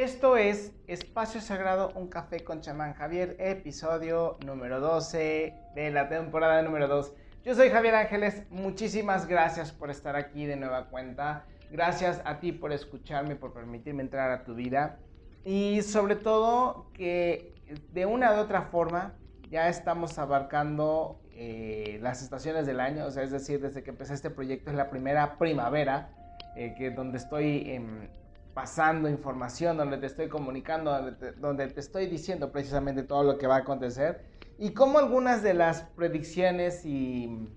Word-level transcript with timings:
Esto 0.00 0.38
es 0.38 0.72
Espacio 0.86 1.42
Sagrado, 1.42 1.92
un 1.94 2.08
café 2.08 2.42
con 2.42 2.62
chamán 2.62 2.94
Javier, 2.94 3.36
episodio 3.38 4.38
número 4.46 4.80
12 4.80 5.52
de 5.74 5.90
la 5.90 6.08
temporada 6.08 6.62
número 6.62 6.88
2. 6.88 7.12
Yo 7.44 7.54
soy 7.54 7.68
Javier 7.68 7.94
Ángeles, 7.94 8.44
muchísimas 8.48 9.26
gracias 9.28 9.72
por 9.72 9.90
estar 9.90 10.16
aquí 10.16 10.46
de 10.46 10.56
nueva 10.56 10.86
cuenta. 10.86 11.44
Gracias 11.70 12.22
a 12.24 12.40
ti 12.40 12.50
por 12.50 12.72
escucharme, 12.72 13.36
por 13.36 13.52
permitirme 13.52 14.02
entrar 14.02 14.30
a 14.30 14.42
tu 14.42 14.54
vida. 14.54 14.96
Y 15.44 15.82
sobre 15.82 16.16
todo 16.16 16.90
que 16.94 17.52
de 17.92 18.06
una 18.06 18.32
u 18.32 18.38
otra 18.38 18.62
forma 18.62 19.12
ya 19.50 19.68
estamos 19.68 20.18
abarcando 20.18 21.20
eh, 21.34 21.98
las 22.00 22.22
estaciones 22.22 22.64
del 22.64 22.80
año, 22.80 23.06
es 23.06 23.30
decir, 23.30 23.60
desde 23.60 23.82
que 23.82 23.90
empecé 23.90 24.14
este 24.14 24.30
proyecto 24.30 24.70
es 24.70 24.76
la 24.78 24.88
primera 24.88 25.36
primavera, 25.36 26.14
eh, 26.56 26.74
que 26.78 26.90
donde 26.90 27.18
estoy 27.18 27.70
em, 27.70 28.08
pasando 28.54 29.08
información, 29.08 29.76
donde 29.76 29.98
te 29.98 30.06
estoy 30.06 30.28
comunicando, 30.28 30.90
donde 31.38 31.68
te, 31.68 31.80
estoy 31.80 32.06
diciendo 32.06 32.50
precisamente 32.50 33.02
todo 33.02 33.22
lo 33.22 33.38
que 33.38 33.46
va 33.46 33.56
a 33.56 33.58
acontecer 33.60 34.24
y 34.58 34.70
cómo 34.70 34.98
algunas 34.98 35.42
de 35.42 35.54
las 35.54 35.82
predicciones 35.96 36.84
y, 36.84 37.48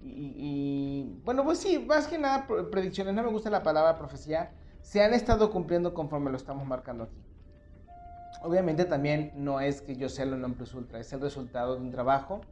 y, 0.00 1.20
bueno, 1.24 1.44
pues 1.44 1.58
sí, 1.58 1.78
más 1.78 2.06
que 2.06 2.18
nada 2.18 2.46
predicciones, 2.70 3.14
no 3.14 3.22
me 3.22 3.30
gusta 3.30 3.50
la 3.50 3.62
palabra 3.62 3.96
profecía, 3.98 4.52
se 4.82 5.02
han 5.02 5.14
estado 5.14 5.50
cumpliendo 5.50 5.94
conforme 5.94 6.30
lo 6.30 6.36
estamos 6.36 6.66
marcando 6.66 7.04
aquí. 7.04 7.22
Obviamente 8.42 8.84
también 8.84 9.32
no 9.34 9.60
es 9.60 9.80
que 9.80 9.96
yo 9.96 10.08
sea 10.08 10.26
lo 10.26 10.36
non 10.36 10.54
plus 10.54 10.74
ultra, 10.74 11.00
es 11.00 11.12
el 11.12 11.20
resultado 11.20 11.76
de 11.76 11.80
un 11.80 11.90
trabajo. 11.90 12.42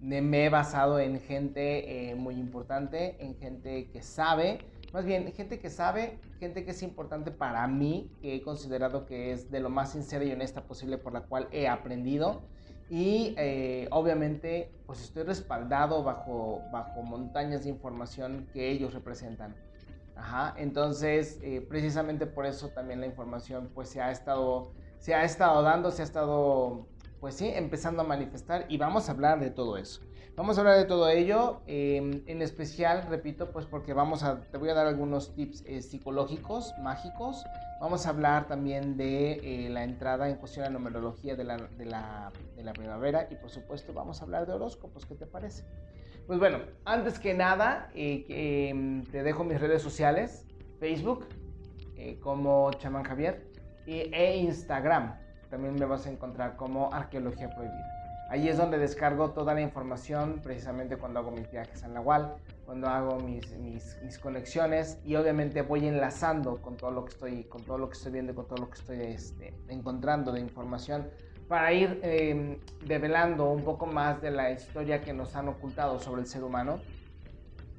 Me 0.00 0.44
he 0.44 0.48
basado 0.48 0.98
en 0.98 1.20
gente 1.20 2.10
eh, 2.10 2.14
muy 2.14 2.34
importante, 2.34 3.16
en 3.24 3.36
gente 3.36 3.90
que 3.90 4.02
sabe, 4.02 4.58
más 4.92 5.04
bien 5.04 5.32
gente 5.32 5.58
que 5.58 5.70
sabe, 5.70 6.18
gente 6.38 6.64
que 6.64 6.72
es 6.72 6.82
importante 6.82 7.30
para 7.30 7.66
mí, 7.66 8.10
que 8.20 8.34
he 8.34 8.42
considerado 8.42 9.06
que 9.06 9.32
es 9.32 9.50
de 9.50 9.60
lo 9.60 9.70
más 9.70 9.92
sincera 9.92 10.24
y 10.24 10.32
honesta 10.32 10.64
posible 10.64 10.98
por 10.98 11.12
la 11.12 11.22
cual 11.22 11.48
he 11.50 11.68
aprendido. 11.68 12.42
Y 12.90 13.34
eh, 13.38 13.88
obviamente 13.90 14.70
pues 14.86 15.02
estoy 15.02 15.22
respaldado 15.22 16.02
bajo, 16.02 16.60
bajo 16.70 17.02
montañas 17.02 17.64
de 17.64 17.70
información 17.70 18.46
que 18.52 18.70
ellos 18.70 18.92
representan. 18.92 19.54
Ajá, 20.14 20.54
entonces 20.58 21.38
eh, 21.42 21.64
precisamente 21.66 22.26
por 22.26 22.44
eso 22.44 22.68
también 22.68 23.00
la 23.00 23.06
información 23.06 23.70
pues 23.74 23.88
se 23.88 24.02
ha 24.02 24.10
estado 24.10 24.72
se 25.02 25.16
ha 25.16 25.24
estado 25.24 25.62
dando, 25.62 25.90
se 25.90 26.02
ha 26.02 26.04
estado, 26.04 26.86
pues 27.18 27.34
sí, 27.34 27.48
empezando 27.48 28.02
a 28.02 28.04
manifestar 28.04 28.66
y 28.68 28.78
vamos 28.78 29.08
a 29.08 29.12
hablar 29.12 29.40
de 29.40 29.50
todo 29.50 29.76
eso. 29.76 30.00
Vamos 30.34 30.56
a 30.56 30.62
hablar 30.62 30.78
de 30.78 30.86
todo 30.86 31.10
ello, 31.10 31.60
em, 31.66 32.22
en 32.26 32.40
especial, 32.40 33.06
repito, 33.10 33.52
pues 33.52 33.66
porque 33.66 33.92
vamos 33.92 34.22
a, 34.22 34.40
te 34.40 34.56
voy 34.56 34.70
a 34.70 34.74
dar 34.74 34.86
algunos 34.86 35.34
tips 35.34 35.62
eh, 35.66 35.82
psicológicos, 35.82 36.72
mágicos. 36.80 37.44
Vamos 37.82 38.06
a 38.06 38.10
hablar 38.10 38.46
también 38.46 38.96
de 38.96 39.32
eh, 39.66 39.68
la 39.68 39.84
entrada 39.84 40.30
en 40.30 40.36
cuestión 40.36 40.64
de 40.64 40.70
numerología 40.70 41.36
de 41.36 41.44
la, 41.44 41.58
de, 41.58 41.84
la, 41.84 42.32
de 42.56 42.64
la 42.64 42.72
primavera 42.72 43.28
y 43.30 43.34
por 43.36 43.50
supuesto 43.50 43.92
vamos 43.92 44.22
a 44.22 44.24
hablar 44.24 44.46
de 44.46 44.54
horóscopos, 44.54 45.04
¿qué 45.04 45.16
te 45.16 45.26
parece? 45.26 45.64
Pues 46.26 46.38
bueno, 46.38 46.60
antes 46.86 47.18
que 47.18 47.34
nada, 47.34 47.90
eh, 47.94 48.24
em, 48.70 49.04
te 49.04 49.22
dejo 49.22 49.44
mis 49.44 49.60
redes 49.60 49.82
sociales, 49.82 50.46
Facebook, 50.80 51.26
como 52.20 52.72
Chamán 52.72 53.04
Javier, 53.04 53.46
e 53.86 54.36
Instagram. 54.38 55.14
También 55.50 55.74
me 55.74 55.84
vas 55.84 56.06
a 56.06 56.10
encontrar 56.10 56.56
como 56.56 56.92
Arqueología 56.92 57.48
Prohibida. 57.50 58.01
Ahí 58.32 58.48
es 58.48 58.56
donde 58.56 58.78
descargo 58.78 59.32
toda 59.32 59.52
la 59.52 59.60
información, 59.60 60.40
precisamente 60.42 60.96
cuando 60.96 61.20
hago 61.20 61.30
mis 61.30 61.50
viajes 61.50 61.84
a 61.84 61.88
Nahual, 61.88 62.34
cuando 62.64 62.88
hago 62.88 63.20
mis, 63.20 63.54
mis, 63.58 63.98
mis, 64.02 64.18
conexiones 64.18 64.98
y 65.04 65.16
obviamente 65.16 65.60
voy 65.60 65.86
enlazando 65.86 66.62
con 66.62 66.78
todo 66.78 66.92
lo 66.92 67.04
que 67.04 67.10
estoy, 67.10 67.44
con 67.44 67.62
todo 67.62 67.76
lo 67.76 67.90
que 67.90 67.92
estoy 67.92 68.12
viendo, 68.12 68.34
con 68.34 68.46
todo 68.46 68.56
lo 68.56 68.70
que 68.70 68.78
estoy 68.78 69.00
este, 69.02 69.52
encontrando 69.68 70.32
de 70.32 70.40
información 70.40 71.10
para 71.46 71.74
ir 71.74 72.00
em, 72.02 72.58
develando 72.86 73.50
un 73.50 73.64
poco 73.64 73.84
más 73.84 74.22
de 74.22 74.30
la 74.30 74.50
historia 74.50 75.02
que 75.02 75.12
nos 75.12 75.36
han 75.36 75.48
ocultado 75.48 76.00
sobre 76.00 76.22
el 76.22 76.26
ser 76.26 76.42
humano 76.42 76.80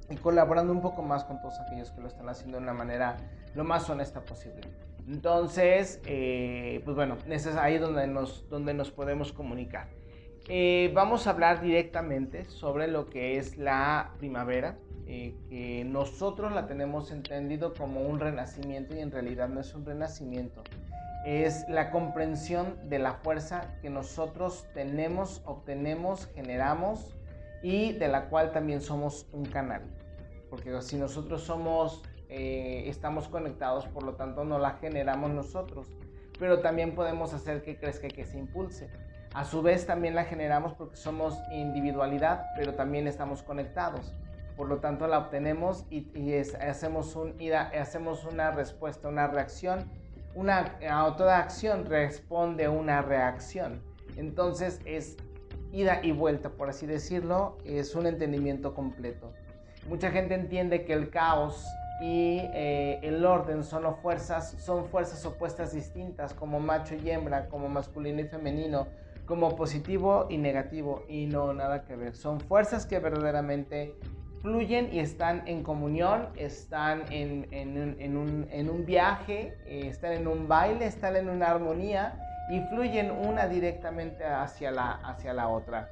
y 0.08 0.18
colaborando 0.18 0.72
un 0.72 0.82
poco 0.82 1.02
más 1.02 1.24
con 1.24 1.42
todos 1.42 1.60
aquellos 1.62 1.90
que 1.90 2.02
lo 2.02 2.10
están 2.10 2.30
haciendo 2.30 2.58
de 2.58 2.64
una 2.64 2.74
manera 2.74 3.18
lo 3.56 3.64
más 3.64 3.90
honesta 3.90 4.22
posible. 4.22 4.70
Entonces, 5.08 6.00
eh, 6.06 6.80
pues 6.86 6.96
bueno, 6.96 7.18
es 7.28 7.48
ahí 7.56 7.80
donde 7.80 8.06
nos, 8.06 8.48
donde 8.50 8.76
nos 8.76 8.92
podemos 8.92 9.34
comunicar. 9.34 10.03
Eh, 10.50 10.92
vamos 10.94 11.26
a 11.26 11.30
hablar 11.30 11.62
directamente 11.62 12.44
sobre 12.46 12.88
lo 12.88 13.10
que 13.10 13.38
es 13.38 13.58
la 13.58 14.12
primavera, 14.18 14.78
eh, 15.08 15.36
que 15.50 15.86
nosotros 15.86 16.52
la 16.52 16.68
tenemos 16.68 17.12
entendido 17.12 17.74
como 17.74 18.02
un 18.02 18.20
renacimiento 18.20 18.96
y 18.96 19.00
en 19.00 19.12
realidad 19.12 19.48
no 19.48 19.62
es 19.62 19.74
un 19.74 19.86
renacimiento. 19.86 20.64
Es 21.26 21.68
la 21.70 21.92
comprensión 21.92 22.78
de 22.90 23.00
la 23.00 23.14
fuerza 23.14 23.78
que 23.82 23.90
nosotros 23.90 24.68
tenemos, 24.74 25.42
obtenemos, 25.46 26.28
generamos 26.36 27.16
y 27.62 27.94
de 27.94 28.10
la 28.10 28.28
cual 28.28 28.52
también 28.52 28.82
somos 28.82 29.28
un 29.32 29.46
canal. 29.46 29.84
Porque 30.50 30.82
si 30.82 30.98
nosotros 30.98 31.44
somos 31.44 32.04
eh, 32.36 32.90
estamos 32.90 33.28
conectados, 33.28 33.86
por 33.86 34.02
lo 34.02 34.16
tanto 34.16 34.44
no 34.44 34.58
la 34.58 34.72
generamos 34.72 35.30
nosotros, 35.30 35.88
pero 36.40 36.62
también 36.62 36.96
podemos 36.96 37.32
hacer 37.34 37.62
que 37.62 37.78
crezca 37.78 38.08
y 38.08 38.12
que 38.12 38.26
se 38.26 38.40
impulse. 38.40 38.90
A 39.34 39.46
su 39.46 39.64
vez 39.64 39.88
también 39.88 40.14
la 40.14 40.26
generamos 40.26 40.74
porque 40.74 40.96
somos 40.96 41.40
individualidad, 41.52 42.46
pero 42.56 42.76
también 42.76 43.08
estamos 43.08 43.42
conectados. 43.42 44.14
Por 44.56 44.68
lo 44.70 44.78
tanto 44.78 45.08
la 45.08 45.18
obtenemos 45.18 45.86
y, 45.90 46.34
hacemos, 46.36 47.16
un, 47.16 47.36
hacemos 47.80 48.26
una 48.26 48.52
respuesta, 48.52 49.08
una 49.08 49.28
reacción. 49.28 49.90
Una, 50.36 50.78
a 50.88 51.16
toda 51.16 51.40
acción 51.40 51.86
responde 51.86 52.70
una 52.70 53.02
reacción. 53.02 53.82
Entonces 54.18 54.80
es 54.86 55.18
ida 55.72 56.00
y 56.04 56.12
vuelta, 56.12 56.50
por 56.50 56.70
así 56.70 56.86
decirlo, 56.86 57.58
es 57.66 57.96
un 57.96 58.06
entendimiento 58.06 58.76
completo. 58.76 59.34
Mucha 59.88 60.12
gente 60.12 60.36
entiende 60.36 60.86
que 60.86 60.94
el 60.94 61.10
caos 61.10 61.66
y 62.00 62.40
eh, 62.54 63.00
el 63.02 63.26
orden 63.26 63.64
son 63.64 63.96
fuerzas, 63.98 64.52
son 64.60 64.86
fuerzas 64.86 65.26
opuestas 65.26 65.74
distintas, 65.74 66.34
como 66.36 66.60
macho 66.60 66.96
y 66.96 67.10
hembra, 67.10 67.48
como 67.50 67.68
masculino 67.70 68.22
y 68.22 68.26
femenino, 68.26 68.88
como 69.26 69.56
positivo 69.56 70.28
y 70.30 70.38
negativo, 70.38 71.04
y 71.08 71.26
no 71.26 71.54
nada 71.54 71.86
que 71.86 71.96
ver. 71.96 72.16
Son 72.16 72.40
fuerzas 72.40 72.86
que 72.86 73.00
verdaderamente 73.00 73.96
fluyen 74.42 74.94
y 74.94 75.00
están 75.00 75.48
en 75.48 75.64
comunión, 75.64 76.28
están 76.36 77.06
en, 77.12 77.48
en, 77.52 78.18
un, 78.18 78.48
en 78.52 78.70
un, 78.70 78.86
viaje, 78.86 79.58
eh, 79.66 79.88
están 79.88 80.12
en 80.12 80.28
un 80.28 80.50
baile, 80.50 80.86
están 80.86 81.16
en 81.16 81.30
una 81.30 81.48
armonía 81.48 82.20
y 82.50 82.60
fluyen 82.68 83.10
una 83.10 83.48
directamente 83.48 84.26
hacia 84.26 84.72
la, 84.72 84.92
hacia 84.92 85.34
la 85.34 85.48
otra. 85.48 85.90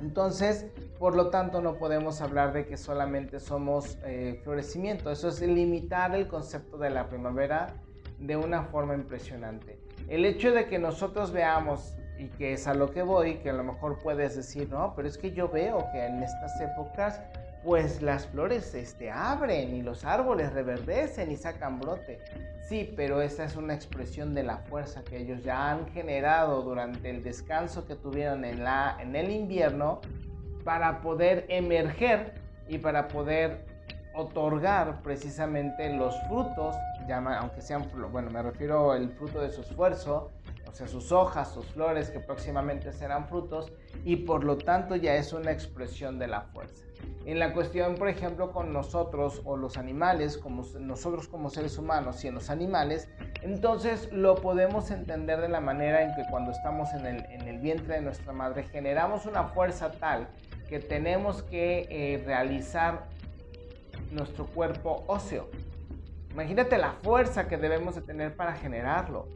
Entonces, 0.00 0.66
por 0.98 1.16
lo 1.16 1.28
tanto, 1.28 1.60
no 1.60 1.74
podemos 1.74 2.22
hablar 2.22 2.52
de 2.52 2.66
que 2.66 2.76
solamente 2.76 3.40
somos 3.40 3.98
eh, 4.04 4.40
florecimiento. 4.44 5.10
Eso 5.10 5.28
es 5.28 5.40
limitar 5.42 6.14
el 6.14 6.28
concepto 6.28 6.78
de 6.78 6.88
la 6.88 7.08
primavera 7.08 7.74
de 8.18 8.36
una 8.36 8.62
forma 8.62 8.94
impresionante. 8.94 9.78
El 10.08 10.24
hecho 10.24 10.52
de 10.52 10.66
que 10.66 10.78
nosotros 10.78 11.32
veamos, 11.32 11.97
y 12.18 12.26
que 12.28 12.54
es 12.54 12.66
a 12.66 12.74
lo 12.74 12.90
que 12.90 13.02
voy, 13.02 13.36
que 13.36 13.50
a 13.50 13.52
lo 13.52 13.64
mejor 13.64 13.98
puedes 14.00 14.36
decir, 14.36 14.68
no, 14.70 14.92
pero 14.96 15.08
es 15.08 15.16
que 15.16 15.32
yo 15.32 15.48
veo 15.48 15.86
que 15.92 16.04
en 16.04 16.22
estas 16.22 16.60
épocas 16.60 17.20
pues 17.64 18.02
las 18.02 18.26
flores 18.26 18.74
este, 18.74 19.10
abren 19.10 19.74
y 19.74 19.82
los 19.82 20.04
árboles 20.04 20.52
reverdecen 20.52 21.30
y 21.30 21.36
sacan 21.36 21.80
brote. 21.80 22.18
Sí, 22.68 22.92
pero 22.96 23.20
esa 23.20 23.44
es 23.44 23.56
una 23.56 23.74
expresión 23.74 24.34
de 24.34 24.42
la 24.42 24.58
fuerza 24.58 25.02
que 25.02 25.18
ellos 25.18 25.42
ya 25.42 25.70
han 25.70 25.86
generado 25.88 26.62
durante 26.62 27.10
el 27.10 27.22
descanso 27.22 27.86
que 27.86 27.96
tuvieron 27.96 28.44
en, 28.44 28.62
la, 28.62 28.96
en 29.00 29.16
el 29.16 29.30
invierno 29.30 30.00
para 30.64 31.00
poder 31.00 31.46
emerger 31.48 32.34
y 32.68 32.78
para 32.78 33.08
poder 33.08 33.64
otorgar 34.14 35.00
precisamente 35.02 35.92
los 35.94 36.14
frutos, 36.28 36.76
aunque 37.40 37.62
sean, 37.62 37.88
bueno, 38.10 38.30
me 38.30 38.42
refiero 38.42 38.92
al 38.92 39.10
fruto 39.10 39.40
de 39.40 39.50
su 39.50 39.62
esfuerzo, 39.62 40.30
o 40.68 40.74
sea, 40.74 40.86
sus 40.86 41.12
hojas, 41.12 41.52
sus 41.52 41.66
flores 41.66 42.10
que 42.10 42.20
próximamente 42.20 42.92
serán 42.92 43.26
frutos 43.26 43.72
y 44.04 44.16
por 44.16 44.44
lo 44.44 44.58
tanto 44.58 44.96
ya 44.96 45.14
es 45.14 45.32
una 45.32 45.50
expresión 45.50 46.18
de 46.18 46.28
la 46.28 46.42
fuerza. 46.42 46.84
En 47.24 47.38
la 47.38 47.52
cuestión, 47.52 47.94
por 47.94 48.08
ejemplo, 48.08 48.52
con 48.52 48.72
nosotros 48.72 49.40
o 49.44 49.56
los 49.56 49.76
animales, 49.78 50.36
como 50.36 50.64
nosotros 50.80 51.28
como 51.28 51.48
seres 51.48 51.78
humanos 51.78 52.22
y 52.24 52.28
en 52.28 52.34
los 52.34 52.50
animales, 52.50 53.08
entonces 53.42 54.12
lo 54.12 54.34
podemos 54.36 54.90
entender 54.90 55.40
de 55.40 55.48
la 55.48 55.60
manera 55.60 56.02
en 56.02 56.14
que 56.14 56.28
cuando 56.30 56.50
estamos 56.50 56.92
en 56.92 57.06
el, 57.06 57.58
vientre 57.58 57.96
de 57.96 58.00
nuestra 58.02 58.32
madre 58.32 58.64
generamos 58.64 59.26
una 59.26 59.44
fuerza 59.44 59.90
tal 59.92 60.28
que 60.68 60.80
tenemos 60.80 61.42
que 61.42 61.86
eh, 61.90 62.22
realizar 62.24 63.08
nuestro 64.10 64.46
cuerpo 64.46 65.04
óseo. 65.06 65.48
Imagínate 66.30 66.78
la 66.78 66.92
fuerza 66.92 67.48
que 67.48 67.56
debemos 67.56 67.94
de 67.94 68.02
tener 68.02 68.36
para 68.36 68.52
generarlo 68.54 69.28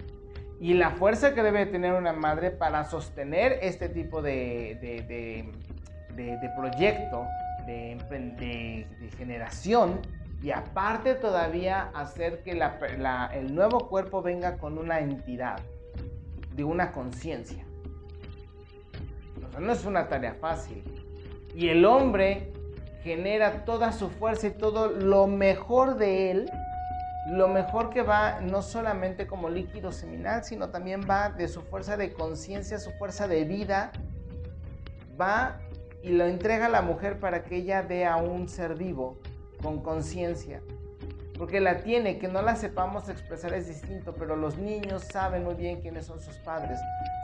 y 0.62 0.74
la 0.74 0.90
fuerza 0.90 1.34
que 1.34 1.42
debe 1.42 1.66
tener 1.66 1.92
una 1.92 2.12
madre 2.12 2.52
para 2.52 2.84
sostener 2.84 3.58
este 3.62 3.88
tipo 3.88 4.22
de, 4.22 4.78
de, 4.80 5.44
de, 6.14 6.36
de 6.36 6.50
proyecto, 6.56 7.26
de, 7.66 8.86
generación, 9.18 10.00
y 10.40 10.52
aparte 10.52 11.16
todavía 11.16 11.90
hacer 11.94 12.44
que 12.44 12.52
el 12.52 13.54
nuevo 13.56 13.88
cuerpo 13.88 14.22
venga 14.22 14.56
con 14.58 14.78
una 14.78 15.00
entidad, 15.00 15.58
de 16.54 16.62
una 16.62 16.92
conciencia. 16.92 17.66
no 19.58 19.72
es 19.72 19.84
una 19.84 20.06
tarea 20.06 20.34
fácil. 20.34 20.84
Y 21.56 21.70
el 21.70 21.84
hombre 21.84 22.52
genera 23.02 23.64
toda 23.64 23.90
su 23.90 24.10
fuerza 24.10 24.46
y 24.46 24.50
todo 24.52 24.92
lo 24.92 25.26
mejor 25.26 25.96
de 25.96 26.30
él, 26.30 26.50
lo 27.26 27.48
mejor 27.48 27.90
que 27.90 28.02
va 28.02 28.40
no 28.40 28.62
solamente 28.62 29.26
como 29.26 29.48
líquido 29.48 29.92
seminal, 29.92 30.44
sino 30.44 30.70
también 30.70 31.02
va 31.08 31.30
de 31.30 31.48
su 31.48 31.62
fuerza 31.62 31.96
de 31.96 32.12
conciencia, 32.12 32.78
su 32.78 32.90
fuerza 32.92 33.28
de 33.28 33.44
vida, 33.44 33.92
va 35.20 35.60
y 36.02 36.10
lo 36.10 36.26
entrega 36.26 36.66
a 36.66 36.68
la 36.68 36.82
mujer 36.82 37.20
para 37.20 37.44
que 37.44 37.56
ella 37.56 37.82
dé 37.82 38.06
a 38.06 38.16
un 38.16 38.48
ser 38.48 38.74
vivo 38.74 39.20
con 39.62 39.82
conciencia. 39.82 40.62
Porque 41.38 41.60
la 41.60 41.78
tiene, 41.78 42.18
que 42.18 42.28
no 42.28 42.42
la 42.42 42.56
sepamos 42.56 43.08
expresar 43.08 43.54
es 43.54 43.66
distinto, 43.66 44.14
pero 44.14 44.36
los 44.36 44.58
niños 44.58 45.02
saben 45.04 45.44
muy 45.44 45.54
bien 45.54 45.80
quiénes 45.80 46.06
son 46.06 46.20
sus 46.20 46.36
padres, 46.38 46.78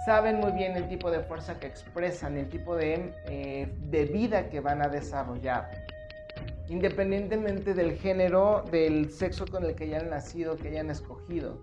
saben 0.06 0.40
muy 0.40 0.52
bien 0.52 0.76
el 0.76 0.88
tipo 0.88 1.10
de 1.10 1.20
fuerza 1.20 1.58
que 1.60 1.66
expresan, 1.66 2.36
el 2.36 2.48
tipo 2.48 2.74
de, 2.74 3.12
eh, 3.26 3.72
de 3.78 4.04
vida 4.06 4.48
que 4.48 4.60
van 4.60 4.80
a 4.82 4.88
desarrollar. 4.88 5.70
Independientemente 6.68 7.72
del 7.74 7.96
género, 7.96 8.64
del 8.70 9.10
sexo 9.10 9.46
con 9.46 9.64
el 9.64 9.74
que 9.74 9.84
hayan 9.84 10.10
nacido, 10.10 10.56
que 10.56 10.68
hayan 10.68 10.90
escogido, 10.90 11.58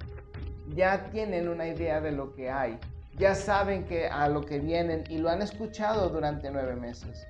ya 0.73 1.11
tienen 1.11 1.47
una 1.47 1.67
idea 1.67 2.01
de 2.01 2.11
lo 2.11 2.33
que 2.33 2.49
hay, 2.49 2.79
ya 3.17 3.35
saben 3.35 3.85
que 3.85 4.07
a 4.07 4.27
lo 4.27 4.41
que 4.41 4.59
vienen 4.59 5.03
y 5.09 5.19
lo 5.19 5.29
han 5.29 5.41
escuchado 5.41 6.09
durante 6.09 6.49
nueve 6.49 6.75
meses. 6.75 7.27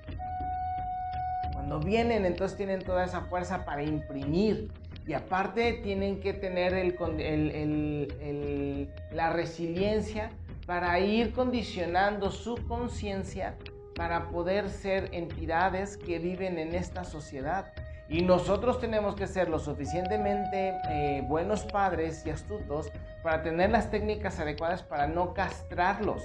Cuando 1.52 1.78
vienen, 1.80 2.24
entonces 2.24 2.56
tienen 2.56 2.80
toda 2.80 3.04
esa 3.04 3.22
fuerza 3.22 3.64
para 3.64 3.82
imprimir. 3.82 4.70
Y 5.06 5.12
aparte 5.12 5.74
tienen 5.84 6.18
que 6.18 6.32
tener 6.32 6.72
la 9.12 9.32
resiliencia 9.32 10.30
para 10.66 10.98
ir 10.98 11.32
condicionando 11.32 12.32
su 12.32 12.56
conciencia 12.66 13.56
para 13.96 14.28
poder 14.28 14.68
ser 14.70 15.08
entidades 15.12 15.96
que 15.96 16.18
viven 16.18 16.58
en 16.58 16.74
esta 16.74 17.02
sociedad. 17.02 17.72
Y 18.08 18.22
nosotros 18.22 18.78
tenemos 18.78 19.16
que 19.16 19.26
ser 19.26 19.48
lo 19.48 19.58
suficientemente 19.58 20.78
eh, 20.88 21.24
buenos 21.26 21.64
padres 21.64 22.24
y 22.24 22.30
astutos 22.30 22.92
para 23.24 23.42
tener 23.42 23.70
las 23.70 23.90
técnicas 23.90 24.38
adecuadas 24.38 24.84
para 24.84 25.08
no 25.08 25.34
castrarlos, 25.34 26.22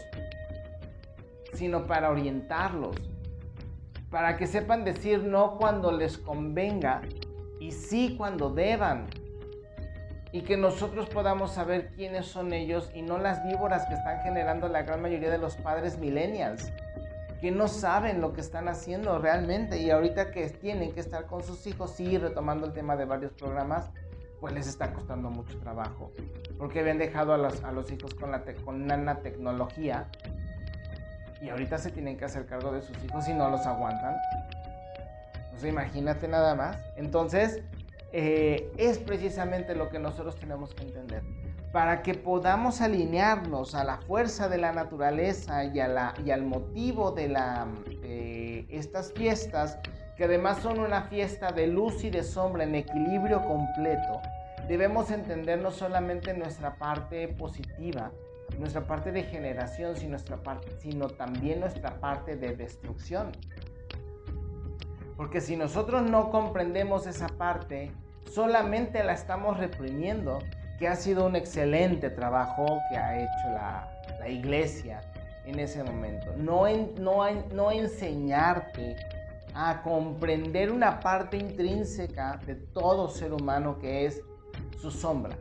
sino 1.54 1.88
para 1.88 2.12
orientarlos 2.12 2.96
para 4.12 4.36
que 4.36 4.46
sepan 4.46 4.84
decir 4.84 5.24
no 5.24 5.58
cuando 5.58 5.92
les 5.92 6.18
convenga 6.18 7.02
y 7.60 7.72
sí 7.72 8.16
cuando 8.18 8.52
deban. 8.52 9.08
Y 10.34 10.42
que 10.42 10.56
nosotros 10.56 11.10
podamos 11.10 11.52
saber 11.52 11.92
quiénes 11.96 12.26
son 12.26 12.54
ellos 12.54 12.90
y 12.94 13.02
no 13.02 13.18
las 13.18 13.44
víboras 13.44 13.86
que 13.88 13.96
están 13.96 14.22
generando 14.22 14.68
la 14.68 14.84
gran 14.84 15.02
mayoría 15.02 15.30
de 15.30 15.38
los 15.38 15.56
padres 15.58 15.98
millennials, 15.98 16.72
que 17.42 17.52
no 17.52 17.68
saben 17.68 18.22
lo 18.22 18.34
que 18.34 18.42
están 18.42 18.68
haciendo 18.68 19.18
realmente 19.18 19.80
y 19.80 19.90
ahorita 19.90 20.32
que 20.32 20.48
tienen 20.50 20.94
que 20.94 21.00
estar 21.00 21.26
con 21.26 21.44
sus 21.44 21.66
hijos, 21.66 21.92
sí, 21.92 22.18
retomando 22.18 22.68
el 22.68 22.74
tema 22.74 22.96
de 22.96 23.06
varios 23.06 23.34
programas, 23.34 23.90
pues 24.40 24.54
les 24.54 24.68
está 24.68 24.94
costando 24.94 25.30
mucho 25.32 25.58
trabajo, 25.60 26.12
porque 26.58 26.80
habían 26.80 27.00
dejado 27.00 27.34
a 27.34 27.38
los, 27.38 27.64
a 27.64 27.72
los 27.72 27.92
hijos 27.92 28.14
con, 28.14 28.32
la 28.32 28.44
con 28.64 28.88
tecnología 29.24 30.08
y 31.42 31.50
ahorita 31.50 31.80
se 31.80 31.90
tienen 31.90 32.18
que 32.18 32.26
hacer 32.26 32.46
cargo 32.46 32.72
de 32.72 32.84
sus 32.84 32.96
hijos 33.04 33.28
y 33.28 33.34
no 33.34 33.50
los 33.50 33.66
aguantan. 33.66 34.16
Pues 35.50 35.66
imagínate 35.66 36.28
nada 36.28 36.54
más. 36.54 36.78
Entonces, 36.96 37.64
eh, 38.14 38.72
es 38.78 39.00
precisamente 39.00 39.76
lo 39.76 39.90
que 39.90 39.98
nosotros 39.98 40.36
tenemos 40.36 40.76
que 40.76 40.84
entender. 40.84 41.24
Para 41.72 42.02
que 42.02 42.16
podamos 42.16 42.82
alinearnos 42.82 43.76
a 43.76 43.84
la 43.84 43.98
fuerza 43.98 44.50
de 44.50 44.58
la 44.58 44.74
naturaleza 44.74 45.64
y, 45.64 45.80
al 45.80 46.44
motivo 46.44 47.12
de 47.12 47.30
la, 47.30 47.68
estas 48.70 49.14
fiestas, 49.14 49.80
que 50.18 50.26
además 50.26 50.60
son 50.60 50.80
una 50.80 51.04
fiesta 51.04 51.52
de 51.52 51.68
luz 51.68 52.04
y 52.04 52.10
de 52.10 52.24
sombra 52.24 52.64
en 52.64 52.76
equilibrio 52.76 53.42
completo, 53.44 54.22
debemos 54.68 55.12
entender 55.12 55.62
no 55.62 55.72
solamente 55.72 56.34
nuestra 56.34 56.76
parte 56.76 57.28
positiva, 57.30 58.12
nuestra 58.60 58.82
parte 58.82 59.12
de 59.12 59.24
generación, 59.24 59.96
sino 59.96 61.08
también 61.08 61.62
nuestra 61.62 62.00
parte 62.00 62.36
de 62.36 62.56
destrucción. 62.56 63.32
Porque 65.16 65.40
si 65.40 65.56
nosotros 65.56 66.04
no 66.04 66.32
comprendemos 66.32 67.08
esa 67.08 67.28
parte, 67.28 67.92
solamente 68.30 69.04
la 69.04 69.14
estamos 69.14 69.58
reprimiendo, 69.58 70.40
que 70.81 70.88
ha 70.88 70.95
sido 70.95 71.28
un 71.28 71.36
excelente 71.36 72.10
trabajo 72.10 72.81
que 72.89 72.98
ha 72.98 73.19
hecho 73.19 73.50
la, 73.54 74.28
iglesia 74.28 75.01
en 75.45 75.60
ese 75.60 75.83
momento. 75.83 76.33
No, 76.38 76.63
no, 77.00 77.24
no 77.54 77.72
enseñarte 77.72 78.95
a 79.54 79.83
comprender 79.83 80.72
una 80.72 81.00
parte 81.00 81.38
intrínseca 81.38 82.39
de 82.48 82.56
todo 82.56 83.10
ser 83.10 83.31
humano 83.31 83.78
que 83.78 84.06
es 84.06 84.22
su 84.80 84.89
sombra. 84.89 85.38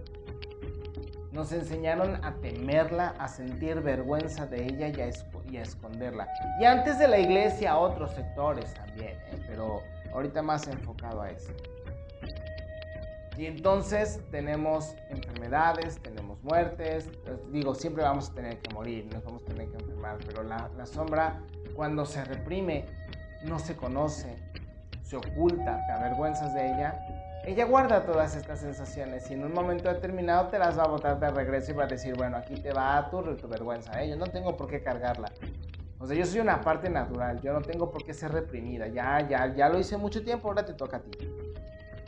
Nos 1.33 1.53
enseñaron 1.53 2.23
a 2.23 2.35
temerla, 2.35 3.15
a 3.19 3.27
sentir 3.27 3.81
vergüenza 3.81 4.45
de 4.45 4.67
ella 4.67 4.89
y 4.89 5.57
a, 5.57 5.63
esconderla. 5.63 6.29
Y 6.61 6.67
antes 6.67 6.99
de 6.99 7.09
la 7.09 7.19
iglesia, 7.19 7.79
otros 7.79 8.11
sectores 8.11 8.75
también, 8.75 9.17
¿eh? 9.31 9.43
pero 9.49 9.81
ahorita 10.13 10.43
más 10.43 10.69
enfocado 10.69 11.23
a 11.23 11.31
eso. 11.31 11.51
Y 13.41 13.47
entonces 13.47 14.21
tenemos 14.31 14.95
enfermedades, 15.09 15.99
tenemos 16.03 16.43
muertes, 16.43 17.09
digo, 17.51 17.75
siempre 17.75 18.03
vamos 18.03 18.29
a 18.29 18.35
tener 18.35 18.59
que 18.59 18.75
morir, 18.75 19.09
nos 19.11 19.25
vamos 19.25 19.43
a 19.45 19.47
tener 19.47 19.67
que 19.71 19.79
enfermar, 19.79 20.19
pero 20.27 20.43
la, 20.43 20.69
la 20.77 20.85
sombra 20.85 21.41
cuando 21.75 22.05
se 22.05 22.23
reprime, 22.23 22.85
no 23.45 23.59
se 23.59 23.75
conoce, 23.75 24.37
se 25.03 25.17
oculta, 25.17 25.81
te 25.87 25.93
avergüenzas 25.93 26.53
de 26.53 26.67
ella 26.67 27.01
ella 27.47 27.65
guarda 27.65 28.05
todas 28.05 28.37
estas 28.37 28.61
sensaciones 28.61 29.31
y 29.31 29.33
en 29.33 29.43
un 29.43 29.55
momento 29.55 29.89
determinado 29.89 30.49
te 30.49 30.59
las 30.59 30.79
va 30.79 30.83
a 30.83 30.89
botar 30.89 31.19
de 31.19 31.31
regreso 31.31 31.73
y 31.73 31.75
va 31.75 31.85
a 31.85 31.87
decir, 31.87 32.15
bueno, 32.15 32.37
aquí 32.37 32.55
te 32.57 32.75
va 32.75 33.09
tu, 33.11 33.23
tu 33.37 33.49
vergüenza, 33.49 34.03
¿eh? 34.03 34.11
yo 34.11 34.17
no 34.17 34.27
tengo 34.27 34.55
por 34.59 34.69
qué 34.69 34.83
cargarla. 34.83 35.33
O 35.99 36.07
sea, 36.07 36.15
yo 36.15 36.27
soy 36.27 36.41
una 36.41 36.61
parte 36.61 36.91
natural, 36.91 37.41
yo 37.41 37.55
no 37.55 37.63
tengo 37.63 37.91
por 37.91 38.05
qué 38.05 38.13
ser 38.13 38.33
reprimida, 38.33 38.89
ya, 38.89 39.27
ya, 39.27 39.55
ya 39.55 39.71
lo 39.71 39.79
hice 39.79 39.97
mucho 39.97 40.23
tiempo, 40.23 40.49
ahora 40.49 40.67
te 40.67 40.75
toca 40.75 40.99
a 40.99 41.01
ti. 41.01 41.11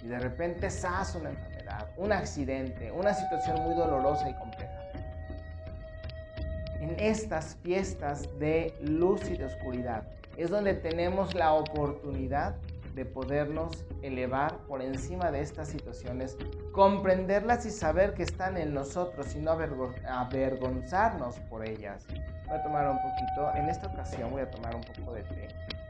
Y 0.03 0.09
de 0.09 0.19
repente, 0.19 0.71
¡zas! 0.71 1.15
una 1.15 1.31
enfermedad, 1.31 1.89
un 1.97 2.13
accidente, 2.13 2.91
una 2.91 3.15
situación 3.15 3.63
muy 3.63 3.75
dolorosa 3.75 4.29
y 4.29 4.35
compleja. 4.35 4.83
En 6.81 6.99
estas 6.99 7.57
fiestas 7.63 8.29
de 8.39 8.75
luz 8.81 9.31
y 9.31 9.37
de 9.37 9.45
oscuridad 9.45 10.03
es 10.37 10.51
donde 10.51 10.75
tenemos 10.75 11.35
la 11.35 11.53
oportunidad 11.53 12.57
de 12.95 13.05
podernos 13.05 13.85
elevar 14.03 14.59
por 14.69 14.83
encima 14.83 15.31
de 15.31 15.41
estas 15.41 15.69
situaciones, 15.69 16.37
comprenderlas 16.73 17.65
y 17.65 17.71
saber 17.71 18.15
que 18.15 18.23
están 18.23 18.57
en 18.57 18.75
nosotros 18.75 19.35
y 19.35 19.39
no 19.39 19.53
avergonzarnos 20.07 21.39
por 21.49 21.67
ellas. 21.67 22.05
Voy 22.47 22.59
a 22.59 22.63
tomar 22.63 22.89
un 22.89 22.99
poquito, 23.01 23.55
en 23.55 23.69
esta 23.69 23.87
ocasión 23.87 24.31
voy 24.31 24.43
a 24.43 24.51
tomar 24.51 24.75
un 24.75 24.83
poco 24.83 25.15
de 25.15 25.23
té, 25.23 25.49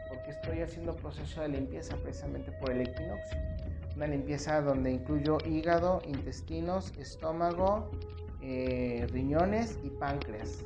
porque 0.08 0.30
estoy 0.30 0.60
haciendo 0.60 0.94
proceso 0.94 1.40
de 1.40 1.48
limpieza 1.48 1.96
precisamente 1.96 2.52
por 2.52 2.70
el 2.70 2.82
equinoccio. 2.82 3.38
Una 3.96 4.06
limpieza 4.06 4.60
donde 4.60 4.90
incluyo 4.90 5.38
hígado, 5.44 6.00
intestinos, 6.06 6.92
estómago, 6.98 7.90
eh, 8.40 9.06
riñones 9.10 9.78
y 9.82 9.90
páncreas. 9.90 10.64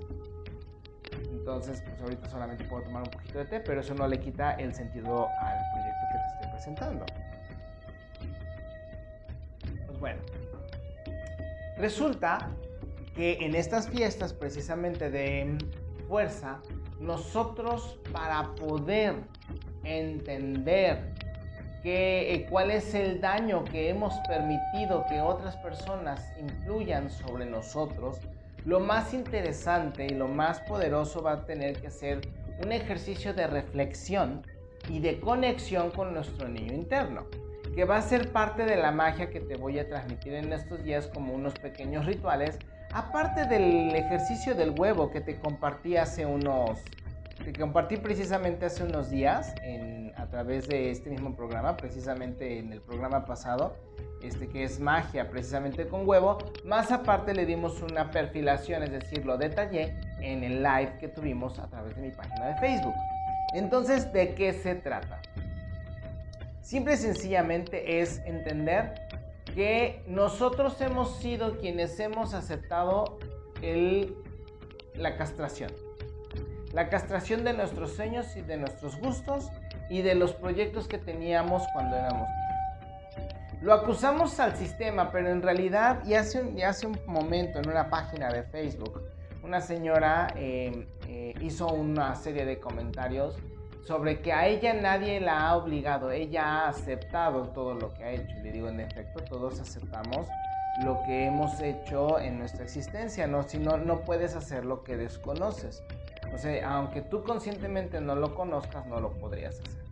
Entonces, 1.31 1.83
pues 1.83 2.01
ahorita 2.01 2.29
solamente 2.29 2.65
puedo 2.65 2.83
tomar 2.85 3.03
un 3.03 3.11
poquito 3.11 3.39
de 3.39 3.45
té, 3.45 3.61
pero 3.61 3.81
eso 3.81 3.95
no 3.95 4.09
le 4.09 4.19
quita 4.19 4.53
el 4.55 4.75
sentido 4.75 5.29
al 5.41 5.59
proyecto 5.73 6.05
que 6.11 6.19
te 6.19 6.27
estoy 6.35 6.51
presentando. 6.51 7.07
Pues 9.87 10.01
bueno, 10.01 10.21
resulta 11.79 12.51
que 13.15 13.39
en 13.41 13.55
estas 13.55 13.89
fiestas 13.89 14.33
precisamente 14.33 15.11
de 15.11 15.57
fuerza, 16.09 16.61
nosotros 17.01 17.99
para 18.13 18.55
poder 18.55 19.15
entender 19.85 21.15
que, 21.87 22.35
eh, 22.35 22.47
cuál 22.51 22.73
es 22.73 22.97
el 22.97 23.21
daño 23.21 23.63
que 23.63 23.89
hemos 23.91 24.13
permitido 24.27 25.07
que 25.09 25.21
otras 25.21 25.57
personas 25.59 26.33
influyan 26.37 27.09
sobre 27.09 27.47
nosotros, 27.47 28.19
lo 28.65 28.81
más 28.81 29.15
interesante 29.15 30.05
y 30.05 30.09
lo 30.09 30.27
más 30.27 30.59
poderoso 30.63 31.23
va 31.23 31.35
a 31.35 31.45
tener 31.45 31.81
que 31.81 31.93
ser 31.93 32.23
un 32.61 32.73
ejercicio 32.73 33.35
de 33.35 33.47
reflexión 33.47 34.45
y 34.89 34.99
de 34.99 35.21
conexión 35.21 35.93
con 35.93 36.13
nuestro 36.13 36.49
niño 36.49 36.75
interno, 36.75 37.29
que 37.77 37.85
va 37.85 37.99
a 37.99 38.03
ser 38.03 38.33
parte 38.33 38.65
de 38.65 38.79
la 38.79 38.91
magia 38.91 39.31
que 39.31 39.39
te 39.39 39.55
voy 39.55 39.79
a 39.79 39.89
transmitir 39.89 40.35
en 40.35 40.53
estos 40.53 40.83
días 40.83 41.07
como 41.15 41.35
unos 41.35 41.55
pequeños 41.55 42.05
rituales, 42.05 42.59
aparte 42.95 43.47
del 43.47 43.95
ejercicio 43.95 44.57
del 44.57 44.75
huevo 44.77 45.13
que 45.13 45.21
te 45.21 45.39
compartí 45.39 45.97
hace 45.97 46.27
unos 46.27 46.83
te 47.45 47.53
compartí 47.53 47.97
precisamente 47.97 48.67
hace 48.67 48.85
unos 48.85 49.11
días 49.11 49.55
a 50.17 50.27
través 50.27 50.69
de 50.69 50.91
este 50.91 51.11
mismo 51.11 51.37
programa, 51.37 51.77
precisamente 51.77 52.59
en 52.59 52.73
el 52.73 52.81
programa 52.81 53.25
pasado, 53.25 53.77
este 54.23 54.49
que 54.49 54.65
es 54.65 54.81
magia, 54.81 55.31
precisamente 55.31 55.87
con 55.87 56.09
huevo. 56.09 56.39
Más 56.65 56.91
aparte 56.91 57.35
le 57.35 57.47
dimos 57.47 57.83
una 57.83 58.11
perfilación, 58.11 58.83
es 58.83 58.91
decir, 58.91 59.25
lo 59.25 59.37
detallé 59.37 59.95
en 60.21 60.43
el 60.43 60.63
live 60.63 60.97
que 60.99 61.09
tuvimos 61.09 61.59
a 61.59 61.69
través 61.69 61.95
de 61.97 62.03
mi 62.03 62.11
página 62.11 62.47
de 62.47 62.57
Facebook. 62.57 62.95
Entonces, 63.55 64.13
¿de 64.13 64.35
qué 64.35 64.53
se 64.53 64.75
trata? 64.75 65.21
Simple 66.63 66.95
y 66.95 66.97
sencillamente 66.97 68.01
es 68.01 68.19
entender 68.25 68.95
que 69.55 70.03
nosotros 70.09 70.81
hemos 70.81 71.19
sido 71.19 71.59
quienes 71.59 72.01
hemos 72.01 72.35
aceptado 72.35 73.19
el, 73.63 74.17
la 74.95 75.17
castración. 75.17 75.71
La 76.77 76.91
castración 76.91 77.43
de 77.43 77.55
nuestros 77.55 77.97
sueños 77.97 78.37
y 78.37 78.43
de 78.43 78.59
nuestros 78.59 79.01
gustos 79.01 79.51
y 79.89 80.03
de 80.03 80.15
los 80.15 80.35
proyectos 80.35 80.87
que 80.87 80.99
teníamos 80.99 81.63
cuando 81.73 81.97
éramos. 81.97 82.29
Lo 83.63 83.73
acusamos 83.73 84.39
al 84.41 84.57
sistema, 84.57 85.11
pero 85.11 85.31
en 85.31 85.41
realidad, 85.41 86.05
y 86.05 86.13
hace 86.13 86.43
un, 86.43 86.63
hace 86.63 86.87
un 86.87 87.01
momento 87.07 87.61
en 87.61 87.71
una 87.71 87.89
página 87.89 88.31
de 88.31 88.43
Facebook, 88.43 89.01
una 89.43 89.63
señora 89.63 90.27
eh, 90.37 90.87
eh, 91.09 91.33
hizo 91.41 91.67
una 91.69 92.15
serie 92.15 92.45
de 92.45 92.61
comentarios 92.61 93.39
sobre 93.87 94.21
que 94.21 94.35
a 94.35 94.47
ella 94.47 94.75
nadie 94.75 95.19
la 95.19 95.49
ha 95.49 95.57
obligado, 95.57 96.11
ella 96.11 96.45
ha 96.45 96.69
aceptado 96.69 97.49
todo 97.55 97.73
lo 97.73 97.95
que 97.95 98.05
ha 98.05 98.11
hecho. 98.11 98.37
Y 98.41 98.43
le 98.43 98.53
digo, 98.53 98.69
en 98.69 98.81
efecto, 98.81 99.25
todos 99.25 99.61
aceptamos 99.61 100.29
lo 100.85 101.03
que 101.07 101.25
hemos 101.25 101.59
hecho 101.59 102.21
en 102.21 102.39
nuestra 102.39 102.65
existencia, 102.65 103.27
¿no? 103.27 103.45
Si 103.45 103.57
no, 103.57 103.79
no 103.79 104.03
puedes 104.03 104.37
hacer 104.37 104.67
lo 104.67 104.85
que 104.85 104.99
desconoces. 104.99 105.83
Sea, 106.37 106.77
aunque 106.77 107.01
tú 107.03 107.23
conscientemente 107.23 108.01
no 108.01 108.15
lo 108.15 108.35
conozcas, 108.35 108.87
no 108.87 109.01
lo 109.01 109.13
podrías 109.13 109.59
hacer. 109.59 109.87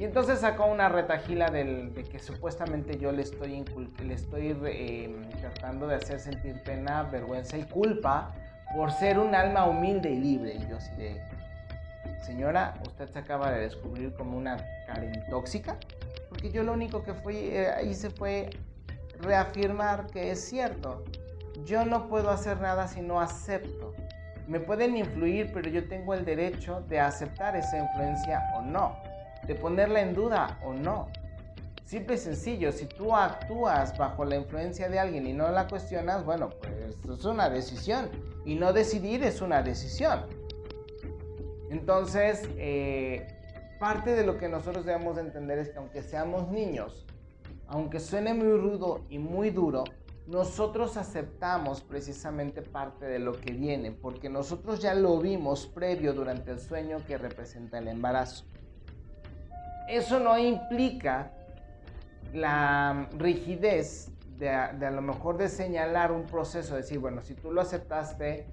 Y 0.00 0.04
entonces 0.04 0.40
sacó 0.40 0.64
una 0.64 0.88
retajila 0.88 1.50
del, 1.50 1.92
de 1.92 2.04
que 2.04 2.18
supuestamente 2.18 2.98
yo 2.98 3.12
le 3.12 3.20
estoy, 3.20 3.62
le 4.02 4.14
estoy 4.14 4.56
em, 4.64 5.28
tratando 5.40 5.86
de 5.86 5.96
hacer 5.96 6.18
sentir 6.20 6.62
pena, 6.62 7.02
vergüenza 7.02 7.58
y 7.58 7.64
culpa 7.64 8.32
por 8.74 8.92
ser 8.92 9.18
un 9.18 9.34
alma 9.34 9.66
humilde 9.66 10.10
y 10.10 10.18
libre. 10.18 10.54
Y 10.54 10.66
yo 10.70 10.78
así 10.78 10.96
de, 10.96 11.22
señora, 12.24 12.80
usted 12.86 13.10
se 13.10 13.18
acaba 13.18 13.50
de 13.50 13.60
descubrir 13.60 14.14
como 14.14 14.38
una 14.38 14.56
Karen 14.86 15.22
tóxica, 15.28 15.76
porque 16.30 16.50
yo 16.50 16.62
lo 16.62 16.72
único 16.72 17.02
que 17.02 17.12
fui, 17.12 17.36
eh, 17.36 17.70
hice 17.84 18.08
fue 18.08 18.48
reafirmar 19.18 20.06
que 20.06 20.30
es 20.30 20.40
cierto. 20.40 21.04
Yo 21.66 21.84
no 21.84 22.08
puedo 22.08 22.30
hacer 22.30 22.58
nada 22.62 22.88
si 22.88 23.02
no 23.02 23.20
acepto. 23.20 23.92
Me 24.50 24.58
pueden 24.58 24.96
influir, 24.96 25.52
pero 25.54 25.70
yo 25.70 25.86
tengo 25.86 26.12
el 26.12 26.24
derecho 26.24 26.80
de 26.88 26.98
aceptar 26.98 27.54
esa 27.54 27.78
influencia 27.78 28.50
o 28.56 28.62
no, 28.62 28.96
de 29.46 29.54
ponerla 29.54 30.00
en 30.00 30.12
duda 30.12 30.58
o 30.64 30.72
no. 30.72 31.06
Simple 31.84 32.16
y 32.16 32.18
sencillo, 32.18 32.72
si 32.72 32.86
tú 32.86 33.14
actúas 33.14 33.96
bajo 33.96 34.24
la 34.24 34.34
influencia 34.34 34.88
de 34.88 34.98
alguien 34.98 35.28
y 35.28 35.32
no 35.32 35.48
la 35.52 35.68
cuestionas, 35.68 36.24
bueno, 36.24 36.50
pues 36.50 37.20
es 37.20 37.24
una 37.24 37.48
decisión. 37.48 38.10
Y 38.44 38.56
no 38.56 38.72
decidir 38.72 39.22
es 39.22 39.40
una 39.40 39.62
decisión. 39.62 40.26
Entonces, 41.70 42.42
eh, 42.56 43.28
parte 43.78 44.16
de 44.16 44.26
lo 44.26 44.36
que 44.36 44.48
nosotros 44.48 44.84
debemos 44.84 45.16
entender 45.16 45.58
es 45.60 45.68
que 45.68 45.78
aunque 45.78 46.02
seamos 46.02 46.48
niños, 46.48 47.06
aunque 47.68 48.00
suene 48.00 48.34
muy 48.34 48.58
rudo 48.58 49.04
y 49.10 49.18
muy 49.20 49.50
duro, 49.50 49.84
nosotros 50.26 50.96
aceptamos 50.96 51.80
precisamente 51.80 52.62
parte 52.62 53.06
de 53.06 53.18
lo 53.18 53.32
que 53.32 53.52
viene, 53.52 53.90
porque 53.90 54.28
nosotros 54.28 54.80
ya 54.80 54.94
lo 54.94 55.18
vimos 55.18 55.66
previo 55.66 56.12
durante 56.12 56.50
el 56.52 56.60
sueño 56.60 56.98
que 57.06 57.18
representa 57.18 57.78
el 57.78 57.88
embarazo. 57.88 58.44
Eso 59.88 60.20
no 60.20 60.38
implica 60.38 61.32
la 62.32 63.08
rigidez 63.18 64.12
de, 64.38 64.46
de 64.46 64.86
a 64.86 64.90
lo 64.90 65.02
mejor 65.02 65.36
de 65.36 65.48
señalar 65.48 66.12
un 66.12 66.26
proceso, 66.26 66.76
decir, 66.76 66.98
bueno, 66.98 67.20
si 67.22 67.34
tú 67.34 67.50
lo 67.50 67.60
aceptaste, 67.60 68.46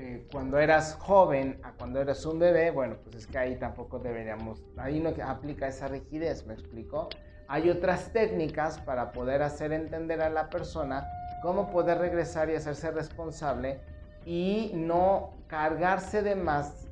eh, 0.00 0.28
cuando 0.30 0.60
eras 0.60 0.94
joven 0.94 1.58
a 1.64 1.72
cuando 1.72 2.00
eras 2.00 2.24
un 2.24 2.38
bebé, 2.38 2.70
bueno, 2.70 2.98
pues 3.02 3.16
es 3.16 3.26
que 3.26 3.36
ahí 3.36 3.56
tampoco 3.56 3.98
deberíamos, 3.98 4.62
ahí 4.76 5.00
no 5.00 5.12
aplica 5.24 5.66
esa 5.66 5.88
rigidez, 5.88 6.46
¿me 6.46 6.54
explico? 6.54 7.08
Hay 7.48 7.70
otras 7.70 8.12
técnicas 8.12 8.78
para 8.78 9.10
poder 9.10 9.42
hacer 9.42 9.72
entender 9.72 10.20
a 10.20 10.28
la 10.28 10.50
persona 10.50 11.10
cómo 11.40 11.70
poder 11.70 11.98
regresar 11.98 12.50
y 12.50 12.54
hacerse 12.54 12.90
responsable 12.90 13.80
y 14.26 14.72
no 14.74 15.32
cargarse 15.46 16.22
de 16.22 16.34
más 16.34 16.86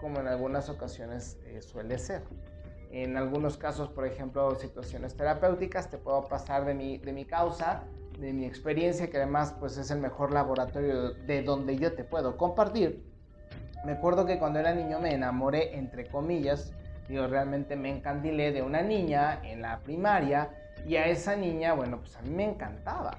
como 0.00 0.20
en 0.20 0.28
algunas 0.28 0.70
ocasiones 0.70 1.36
eh, 1.44 1.60
suele 1.60 1.98
ser. 1.98 2.22
En 2.90 3.18
algunos 3.18 3.58
casos, 3.58 3.90
por 3.90 4.06
ejemplo, 4.06 4.54
situaciones 4.54 5.14
terapéuticas, 5.14 5.90
te 5.90 5.98
puedo 5.98 6.24
pasar 6.24 6.64
de 6.64 6.72
mi, 6.72 6.96
de 6.98 7.12
mi 7.12 7.26
causa 7.26 7.84
de 8.18 8.32
mi 8.32 8.46
experiencia, 8.46 9.08
que 9.10 9.16
además 9.16 9.54
pues 9.58 9.76
es 9.78 9.90
el 9.90 10.00
mejor 10.00 10.32
laboratorio 10.32 11.12
de 11.12 11.42
donde 11.42 11.76
yo 11.76 11.94
te 11.94 12.04
puedo 12.04 12.36
compartir. 12.36 13.04
Me 13.84 13.92
acuerdo 13.92 14.26
que 14.26 14.38
cuando 14.38 14.58
era 14.58 14.74
niño 14.74 14.98
me 14.98 15.14
enamoré, 15.14 15.76
entre 15.76 16.06
comillas, 16.06 16.72
digo, 17.08 17.26
realmente 17.26 17.76
me 17.76 17.90
encandilé 17.90 18.52
de 18.52 18.62
una 18.62 18.82
niña 18.82 19.40
en 19.44 19.62
la 19.62 19.80
primaria 19.80 20.50
y 20.86 20.96
a 20.96 21.06
esa 21.06 21.36
niña, 21.36 21.72
bueno, 21.72 22.00
pues 22.00 22.16
a 22.16 22.22
mí 22.22 22.30
me 22.30 22.44
encantaba. 22.44 23.18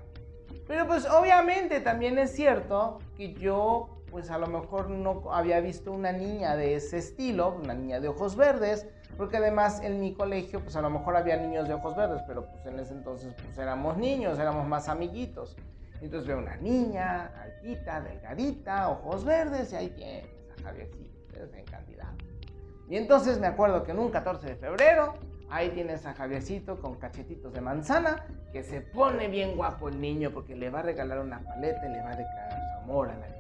Pero 0.68 0.88
pues 0.88 1.06
obviamente 1.10 1.80
también 1.80 2.18
es 2.20 2.32
cierto 2.32 3.00
que 3.18 3.34
yo 3.34 4.00
pues 4.12 4.32
a 4.32 4.38
lo 4.38 4.48
mejor 4.48 4.90
no 4.90 5.32
había 5.32 5.60
visto 5.60 5.92
una 5.92 6.12
niña 6.12 6.56
de 6.56 6.76
ese 6.76 6.98
estilo, 6.98 7.56
una 7.62 7.74
niña 7.74 8.00
de 8.00 8.08
ojos 8.08 8.36
verdes, 8.36 8.88
porque 9.18 9.38
además 9.38 9.82
en 9.84 10.00
mi 10.00 10.14
colegio 10.14 10.62
pues 10.62 10.76
a 10.76 10.82
lo 10.82 10.90
mejor 10.90 11.16
había 11.16 11.38
niños 11.38 11.68
de 11.68 11.74
ojos 11.74 11.96
verdes, 11.96 12.22
pero 12.28 12.48
pues 12.50 12.66
en 12.66 12.80
ese 12.80 12.94
entonces 12.94 13.34
pues 13.44 13.58
éramos 13.58 13.98
niños, 13.98 14.40
éramos 14.40 14.68
más 14.68 14.90
amiguitos. 14.90 15.56
Entonces 16.02 16.28
veo 16.28 16.38
una 16.38 16.56
niña, 16.58 17.32
altita, 17.42 18.00
delgadita, 18.02 18.90
ojos 18.90 19.26
verdes, 19.26 19.74
y 19.74 19.76
ahí 19.76 19.90
tienes 19.90 20.26
a 20.58 20.64
Javiercito, 20.64 21.44
es 21.44 21.54
en 21.54 21.66
cantidad. 21.66 22.14
Y 22.90 22.98
entonces 22.98 23.40
me 23.40 23.46
acuerdo 23.46 23.84
que 23.84 23.92
en 23.92 24.00
un 24.00 24.10
14 24.10 24.48
de 24.48 24.56
febrero, 24.56 25.14
ahí 25.50 25.70
tienes 25.70 26.08
a 26.08 26.16
Javiercito 26.16 26.82
con 26.82 26.96
cachetitos 26.96 27.54
de 27.54 27.62
manzana, 27.62 28.26
que 28.52 28.64
se 28.64 28.82
pone 28.82 29.28
bien 29.28 29.56
guapo 29.56 29.90
el 29.90 30.02
niño 30.02 30.32
porque 30.32 30.56
le 30.56 30.72
va 30.72 30.80
a 30.80 30.82
regalar 30.82 31.20
una 31.20 31.40
paleta 31.40 31.86
y 31.88 31.92
le 31.92 32.02
va 32.02 32.12
a 32.12 32.16
declarar 32.16 32.60
su 32.60 32.84
amor 32.84 33.10
a 33.10 33.16
la 33.16 33.28
niña. 33.28 33.40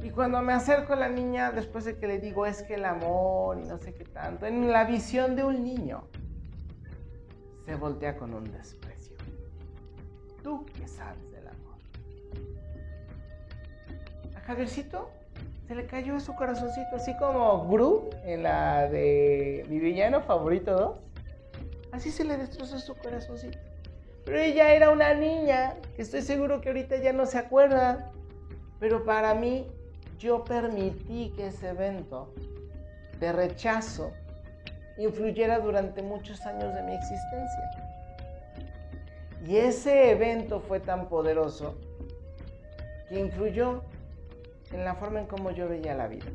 Y 0.00 0.10
cuando 0.10 0.42
me 0.42 0.52
acerco 0.52 0.92
a 0.92 0.96
la 0.96 1.08
niña, 1.08 1.50
después 1.50 1.86
de 1.86 1.96
que 1.96 2.06
le 2.06 2.18
digo 2.18 2.44
es 2.44 2.62
que 2.62 2.74
el 2.74 2.84
amor 2.84 3.58
y 3.58 3.64
no 3.64 3.78
sé 3.78 3.94
qué 3.94 4.04
tanto, 4.04 4.44
en 4.44 4.70
la 4.70 4.84
visión 4.84 5.34
de 5.34 5.44
un 5.44 5.64
niño, 5.64 6.04
se 7.64 7.74
voltea 7.74 8.18
con 8.18 8.34
un 8.34 8.44
desprecio. 8.52 9.16
¿Tú 10.42 10.66
qué 10.66 10.86
sabes 10.86 11.32
del 11.32 11.48
amor? 11.48 11.78
A 14.36 14.40
Javiercito 14.40 15.10
se 15.66 15.74
le 15.74 15.86
cayó 15.86 16.20
su 16.20 16.34
corazoncito, 16.34 16.96
así 16.96 17.16
como 17.16 17.66
Gru 17.68 18.10
en 18.24 18.42
la 18.42 18.86
de 18.88 19.64
mi 19.68 19.78
villano 19.78 20.20
favorito 20.20 20.72
2. 20.72 20.98
Así 21.92 22.10
se 22.10 22.24
le 22.24 22.36
destrozó 22.36 22.78
su 22.78 22.94
corazoncito. 22.94 23.58
Pero 24.24 24.38
ella 24.38 24.74
era 24.74 24.90
una 24.90 25.14
niña, 25.14 25.74
que 25.96 26.02
estoy 26.02 26.22
seguro 26.22 26.60
que 26.60 26.68
ahorita 26.68 26.96
ya 26.96 27.12
no 27.12 27.24
se 27.24 27.38
acuerda. 27.38 28.10
Pero 28.78 29.04
para 29.04 29.34
mí 29.34 29.66
yo 30.18 30.44
permití 30.44 31.32
que 31.36 31.46
ese 31.46 31.68
evento 31.68 32.32
de 33.20 33.32
rechazo 33.32 34.12
influyera 34.98 35.60
durante 35.60 36.02
muchos 36.02 36.44
años 36.46 36.74
de 36.74 36.82
mi 36.82 36.94
existencia. 36.94 37.70
Y 39.46 39.56
ese 39.56 40.10
evento 40.10 40.60
fue 40.60 40.80
tan 40.80 41.08
poderoso 41.08 41.78
que 43.08 43.18
influyó 43.20 43.82
en 44.74 44.84
la 44.84 44.94
forma 44.94 45.20
en 45.20 45.26
cómo 45.26 45.50
yo 45.52 45.68
veía 45.68 45.94
la 45.94 46.08
vida. 46.08 46.26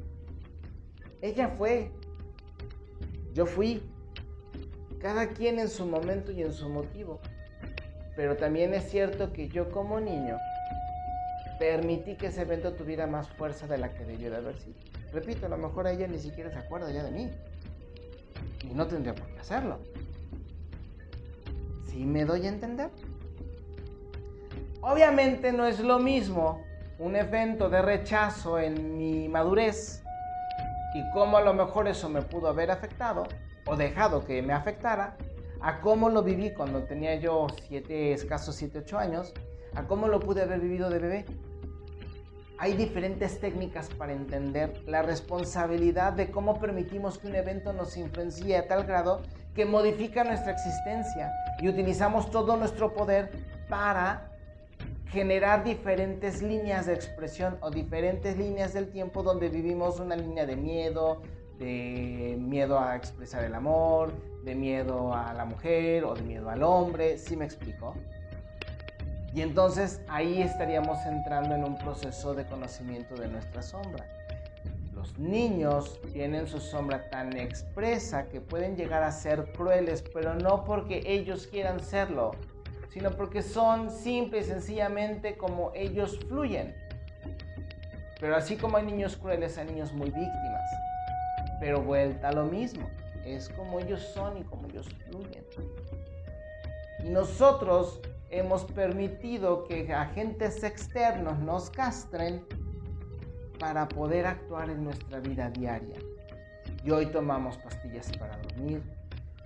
Ella 1.21 1.49
fue, 1.49 1.91
yo 3.33 3.45
fui, 3.45 3.83
cada 4.99 5.27
quien 5.27 5.59
en 5.59 5.67
su 5.67 5.85
momento 5.85 6.31
y 6.31 6.41
en 6.41 6.53
su 6.53 6.69
motivo. 6.69 7.19
Pero 8.15 8.37
también 8.37 8.73
es 8.73 8.89
cierto 8.89 9.31
que 9.33 9.49
yo 9.49 9.69
como 9.71 9.99
niño 9.99 10.37
permití 11.59 12.15
que 12.15 12.27
ese 12.27 12.41
evento 12.41 12.73
tuviera 12.73 13.07
más 13.07 13.29
fuerza 13.29 13.67
de 13.67 13.77
la 13.77 13.93
que 13.93 14.05
debió 14.05 14.31
de 14.31 14.37
haber 14.37 14.57
sido. 14.57 14.75
Repito, 15.11 15.45
a 15.45 15.49
lo 15.49 15.57
mejor 15.57 15.87
ella 15.87 16.07
ni 16.07 16.19
siquiera 16.19 16.49
se 16.49 16.59
acuerda 16.59 16.91
ya 16.91 17.03
de 17.03 17.11
mí. 17.11 17.29
Y 18.63 18.73
no 18.73 18.87
tendría 18.87 19.15
por 19.15 19.27
qué 19.27 19.39
hacerlo. 19.39 19.79
¿Sí 21.87 22.05
me 22.05 22.23
doy 22.23 22.45
a 22.45 22.49
entender? 22.49 22.89
Obviamente 24.81 25.51
no 25.51 25.65
es 25.65 25.81
lo 25.81 25.99
mismo 25.99 26.63
un 26.99 27.15
evento 27.15 27.69
de 27.69 27.81
rechazo 27.81 28.59
en 28.59 28.97
mi 28.97 29.29
madurez 29.29 30.03
y 30.93 31.09
cómo 31.11 31.37
a 31.37 31.41
lo 31.41 31.53
mejor 31.53 31.87
eso 31.87 32.09
me 32.09 32.21
pudo 32.21 32.49
haber 32.49 32.71
afectado 32.71 33.23
o 33.65 33.77
dejado 33.77 34.25
que 34.25 34.41
me 34.41 34.53
afectara 34.53 35.15
a 35.61 35.79
cómo 35.79 36.09
lo 36.09 36.23
viví 36.23 36.51
cuando 36.53 36.83
tenía 36.83 37.15
yo 37.15 37.47
siete, 37.67 38.11
escasos 38.13 38.55
7, 38.55 38.79
8 38.79 38.97
años, 38.97 39.33
a 39.75 39.83
cómo 39.83 40.07
lo 40.07 40.19
pude 40.19 40.41
haber 40.41 40.59
vivido 40.59 40.89
de 40.89 40.99
bebé. 40.99 41.25
hay 42.57 42.73
diferentes 42.73 43.39
técnicas 43.39 43.89
para 43.89 44.11
entender 44.11 44.81
la 44.85 45.01
responsabilidad 45.01 46.11
de 46.11 46.29
cómo 46.29 46.59
permitimos 46.59 47.17
que 47.17 47.27
un 47.27 47.35
evento 47.35 47.71
nos 47.71 47.95
influencie 47.95 48.57
a 48.57 48.67
tal 48.67 48.83
grado 48.83 49.21
que 49.55 49.65
modifica 49.65 50.25
nuestra 50.25 50.51
existencia 50.51 51.31
y 51.61 51.69
utilizamos 51.69 52.29
todo 52.29 52.57
nuestro 52.57 52.93
poder 52.93 53.31
para 53.69 54.29
generar 55.11 55.63
diferentes 55.63 56.41
líneas 56.41 56.85
de 56.85 56.93
expresión 56.93 57.57
o 57.61 57.71
diferentes 57.71 58.37
líneas 58.37 58.73
del 58.73 58.89
tiempo 58.91 59.23
donde 59.23 59.49
vivimos 59.49 59.99
una 59.99 60.15
línea 60.15 60.45
de 60.45 60.55
miedo, 60.55 61.21
de 61.57 62.37
miedo 62.39 62.79
a 62.79 62.95
expresar 62.95 63.43
el 63.43 63.55
amor, 63.55 64.13
de 64.43 64.55
miedo 64.55 65.13
a 65.13 65.33
la 65.33 65.45
mujer 65.45 66.05
o 66.05 66.13
de 66.13 66.21
miedo 66.21 66.49
al 66.49 66.63
hombre, 66.63 67.17
¿sí 67.17 67.35
me 67.35 67.45
explico? 67.45 67.95
Y 69.33 69.41
entonces 69.41 70.01
ahí 70.07 70.41
estaríamos 70.41 70.97
entrando 71.05 71.55
en 71.55 71.63
un 71.63 71.77
proceso 71.77 72.33
de 72.33 72.45
conocimiento 72.45 73.15
de 73.15 73.27
nuestra 73.27 73.61
sombra. 73.61 74.05
Los 74.93 75.17
niños 75.17 75.99
tienen 76.11 76.47
su 76.47 76.59
sombra 76.59 77.09
tan 77.09 77.37
expresa 77.37 78.27
que 78.27 78.41
pueden 78.41 78.75
llegar 78.75 79.01
a 79.03 79.11
ser 79.11 79.51
crueles, 79.53 80.03
pero 80.13 80.35
no 80.35 80.65
porque 80.65 81.01
ellos 81.05 81.47
quieran 81.47 81.79
serlo, 81.79 82.31
sino 82.93 83.11
porque 83.11 83.41
son 83.41 83.91
simple 83.91 84.39
y 84.39 84.43
sencillamente 84.43 85.37
como 85.37 85.71
ellos 85.75 86.19
fluyen. 86.27 86.75
Pero 88.19 88.35
así 88.35 88.57
como 88.57 88.77
hay 88.77 88.85
niños 88.85 89.15
crueles, 89.15 89.57
hay 89.57 89.67
niños 89.67 89.93
muy 89.93 90.09
víctimas. 90.09 90.69
Pero 91.59 91.81
vuelta 91.81 92.29
a 92.29 92.31
lo 92.33 92.45
mismo, 92.45 92.89
es 93.25 93.49
como 93.49 93.79
ellos 93.79 94.01
son 94.13 94.37
y 94.37 94.43
como 94.43 94.67
ellos 94.67 94.87
fluyen. 95.07 95.45
Y 97.03 97.09
nosotros 97.09 98.01
hemos 98.29 98.65
permitido 98.65 99.63
que 99.63 99.93
agentes 99.93 100.63
externos 100.63 101.39
nos 101.39 101.69
castren 101.69 102.45
para 103.59 103.87
poder 103.87 104.25
actuar 104.25 104.69
en 104.69 104.83
nuestra 104.83 105.19
vida 105.19 105.49
diaria. 105.49 105.97
Y 106.83 106.91
hoy 106.91 107.07
tomamos 107.07 107.57
pastillas 107.57 108.09
para 108.17 108.37
dormir, 108.37 108.81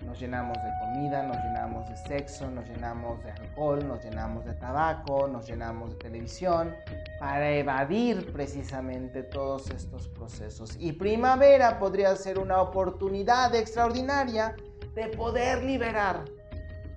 nos 0.04 0.20
llenamos 0.20 0.56
de 0.62 0.70
comida, 0.80 1.22
nos 1.22 1.36
llenamos 1.38 1.88
de 1.88 1.96
sexo, 1.96 2.50
nos 2.50 2.68
llenamos 2.68 3.22
de 3.24 3.30
alcohol, 3.30 3.86
nos 3.86 4.04
llenamos 4.04 4.44
de 4.44 4.54
tabaco, 4.54 5.28
nos 5.28 5.46
llenamos 5.46 5.90
de 5.90 5.96
televisión, 5.96 6.74
para 7.18 7.50
evadir 7.50 8.32
precisamente 8.32 9.22
todos 9.22 9.70
estos 9.70 10.08
procesos. 10.08 10.76
Y 10.78 10.92
primavera 10.92 11.78
podría 11.78 12.14
ser 12.16 12.38
una 12.38 12.60
oportunidad 12.60 13.54
extraordinaria 13.54 14.54
de 14.94 15.08
poder 15.08 15.62
liberar 15.64 16.24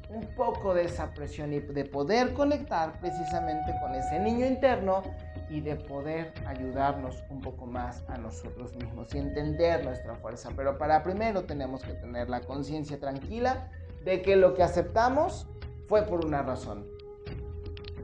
un 0.10 0.26
poco 0.36 0.74
de 0.74 0.86
esa 0.86 1.14
presión 1.14 1.54
y 1.54 1.60
de 1.60 1.86
poder 1.86 2.34
conectar 2.34 3.00
precisamente 3.00 3.74
con 3.82 3.94
ese 3.94 4.20
niño 4.20 4.46
interno 4.46 5.04
y 5.50 5.62
de 5.62 5.76
poder 5.76 6.34
ayudarnos 6.46 7.24
un 7.30 7.42
poco 7.42 7.66
más 7.66 8.04
a 8.10 8.18
nosotros 8.18 8.76
mismos 8.76 9.14
y 9.14 9.20
entender 9.20 9.84
nuestra 9.84 10.16
fuerza. 10.16 10.50
Pero 10.56 10.78
para 10.78 11.04
primero 11.04 11.46
tenemos 11.46 11.84
que 11.84 11.94
tener 11.94 12.30
la 12.30 12.42
conciencia 12.42 13.00
tranquila 13.00 13.70
de 14.04 14.22
que 14.22 14.36
lo 14.36 14.54
que 14.54 14.64
aceptamos 14.64 15.48
fue 15.88 16.04
por 16.04 16.26
una 16.26 16.42
razón. 16.42 16.86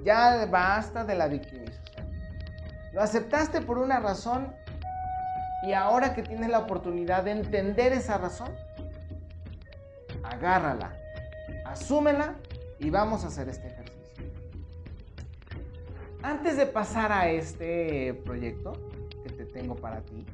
Ya 0.04 0.46
basta 0.46 1.04
de 1.04 1.16
la 1.16 1.28
victimización. 1.28 2.12
Lo 2.94 3.02
aceptaste 3.02 3.62
por 3.62 3.78
una 3.78 4.00
razón 4.00 4.54
y 5.64 5.74
ahora 5.74 6.14
que 6.14 6.24
tienes 6.24 6.50
la 6.50 6.60
oportunidad 6.60 7.24
de 7.24 7.32
entender 7.32 7.94
esa 7.94 8.18
razón, 8.18 8.52
agárrala, 10.24 10.94
asúmela 11.66 12.36
y 12.80 12.90
vamos 12.90 13.24
a 13.24 13.28
hacer 13.28 13.48
este 13.48 13.68
ejercicio. 13.68 13.83
Antes 16.24 16.56
de 16.56 16.66
pasar 16.66 17.12
a 17.12 17.30
este 17.30 18.14
proyecto 18.24 18.72
que 19.24 19.30
te 19.30 19.46
tengo 19.46 19.76
para 19.76 20.00
ti, 20.00 20.26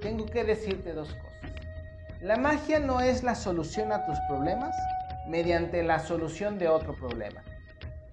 tengo 0.00 0.24
que 0.24 0.44
decirte 0.44 0.94
dos 0.94 1.12
cosas. 1.12 1.52
La 2.22 2.38
magia 2.38 2.80
no 2.80 3.02
es 3.02 3.22
la 3.22 3.34
solución 3.34 3.92
a 3.92 4.06
tus 4.06 4.18
problemas 4.28 4.74
mediante 5.28 5.82
la 5.82 5.98
solución 5.98 6.58
de 6.58 6.68
otro 6.68 6.94
problema. 6.94 7.44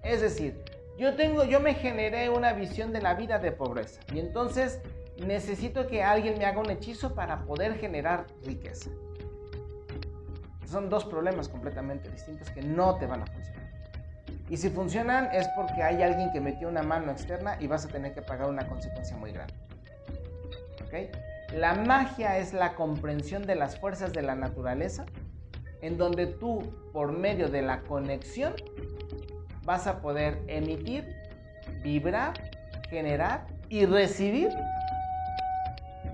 Es 0.02 0.20
decir, 0.20 0.62
yo 0.98 1.16
tengo 1.16 1.44
yo 1.44 1.60
me 1.60 1.72
generé 1.72 2.28
una 2.28 2.52
visión 2.52 2.92
de 2.92 3.00
la 3.00 3.14
vida 3.14 3.38
de 3.38 3.52
pobreza 3.52 4.02
y 4.12 4.18
entonces 4.18 4.80
necesito 5.16 5.86
que 5.86 6.02
alguien 6.02 6.36
me 6.36 6.44
haga 6.44 6.60
un 6.60 6.68
hechizo 6.68 7.14
para 7.14 7.46
poder 7.46 7.78
generar 7.78 8.26
riqueza. 8.44 8.90
Son 10.66 10.90
dos 10.90 11.06
problemas 11.06 11.48
completamente 11.48 12.10
distintos 12.10 12.50
que 12.50 12.60
no 12.60 12.98
te 12.98 13.06
van 13.06 13.22
a 13.22 13.26
funcionar. 13.26 13.63
Y 14.48 14.56
si 14.56 14.68
funcionan 14.68 15.30
es 15.32 15.48
porque 15.56 15.82
hay 15.82 16.02
alguien 16.02 16.30
que 16.32 16.40
metió 16.40 16.68
una 16.68 16.82
mano 16.82 17.10
externa 17.10 17.56
y 17.60 17.66
vas 17.66 17.86
a 17.86 17.88
tener 17.88 18.14
que 18.14 18.22
pagar 18.22 18.48
una 18.48 18.66
consecuencia 18.66 19.16
muy 19.16 19.32
grande. 19.32 19.54
La 21.52 21.74
magia 21.74 22.38
es 22.38 22.52
la 22.52 22.74
comprensión 22.74 23.42
de 23.42 23.56
las 23.56 23.78
fuerzas 23.78 24.12
de 24.12 24.22
la 24.22 24.34
naturaleza 24.34 25.06
en 25.82 25.98
donde 25.98 26.26
tú, 26.26 26.72
por 26.92 27.12
medio 27.12 27.48
de 27.48 27.62
la 27.62 27.80
conexión, 27.82 28.54
vas 29.64 29.86
a 29.86 30.00
poder 30.00 30.40
emitir, 30.46 31.04
vibrar, 31.82 32.34
generar 32.88 33.46
y 33.68 33.86
recibir 33.86 34.50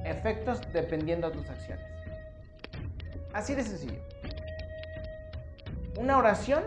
efectos 0.04 0.60
dependiendo 0.72 1.30
de 1.30 1.36
tus 1.36 1.50
acciones. 1.50 1.84
Así 3.32 3.54
de 3.54 3.62
sencillo. 3.62 4.00
Una 5.98 6.16
oración 6.16 6.64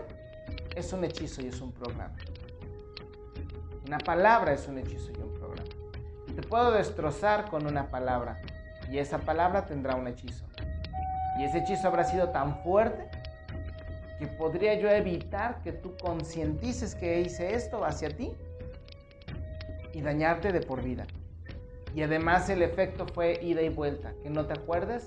es 0.76 0.92
un 0.92 1.04
hechizo 1.04 1.42
y 1.42 1.46
es 1.46 1.60
un 1.60 1.72
programa. 1.72 2.14
Una 3.86 3.98
palabra 3.98 4.52
es 4.52 4.66
un 4.68 4.78
hechizo 4.78 5.12
y 5.12 5.22
un 5.22 5.32
programa. 5.34 5.68
Te 6.34 6.42
puedo 6.42 6.72
destrozar 6.72 7.48
con 7.50 7.66
una 7.66 7.90
palabra 7.90 8.40
y 8.90 8.98
esa 8.98 9.18
palabra 9.18 9.66
tendrá 9.66 9.94
un 9.94 10.08
hechizo. 10.08 10.44
Y 11.38 11.44
ese 11.44 11.58
hechizo 11.58 11.88
habrá 11.88 12.04
sido 12.04 12.30
tan 12.30 12.62
fuerte 12.62 13.08
que 14.18 14.26
podría 14.26 14.74
yo 14.74 14.88
evitar 14.88 15.60
que 15.62 15.72
tú 15.72 15.96
concientices 16.00 16.94
que 16.94 17.20
hice 17.20 17.54
esto 17.54 17.84
hacia 17.84 18.08
ti 18.10 18.32
y 19.92 20.00
dañarte 20.00 20.52
de 20.52 20.60
por 20.60 20.82
vida. 20.82 21.06
Y 21.94 22.02
además 22.02 22.48
el 22.48 22.62
efecto 22.62 23.06
fue 23.06 23.38
ida 23.42 23.62
y 23.62 23.68
vuelta, 23.68 24.14
que 24.22 24.30
no 24.30 24.46
te 24.46 24.54
acuerdes 24.54 25.06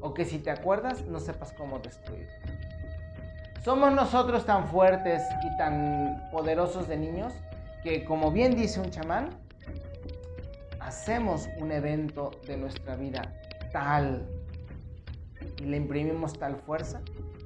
o 0.00 0.12
que 0.12 0.24
si 0.24 0.38
te 0.38 0.50
acuerdas 0.50 1.02
no 1.06 1.20
sepas 1.20 1.52
cómo 1.52 1.78
destruir. 1.78 2.28
Somos 3.66 3.92
nosotros 3.92 4.46
tan 4.46 4.68
fuertes 4.68 5.24
y 5.42 5.56
tan 5.56 6.28
poderosos 6.30 6.86
de 6.86 6.96
niños 6.96 7.32
que, 7.82 8.04
como 8.04 8.30
bien 8.30 8.54
dice 8.54 8.78
un 8.78 8.90
chamán, 8.90 9.30
hacemos 10.78 11.48
un 11.58 11.72
evento 11.72 12.30
de 12.46 12.58
nuestra 12.58 12.94
vida 12.94 13.22
tal 13.72 14.24
y 15.60 15.64
le 15.64 15.78
imprimimos 15.78 16.38
tal 16.38 16.54
fuerza 16.54 17.00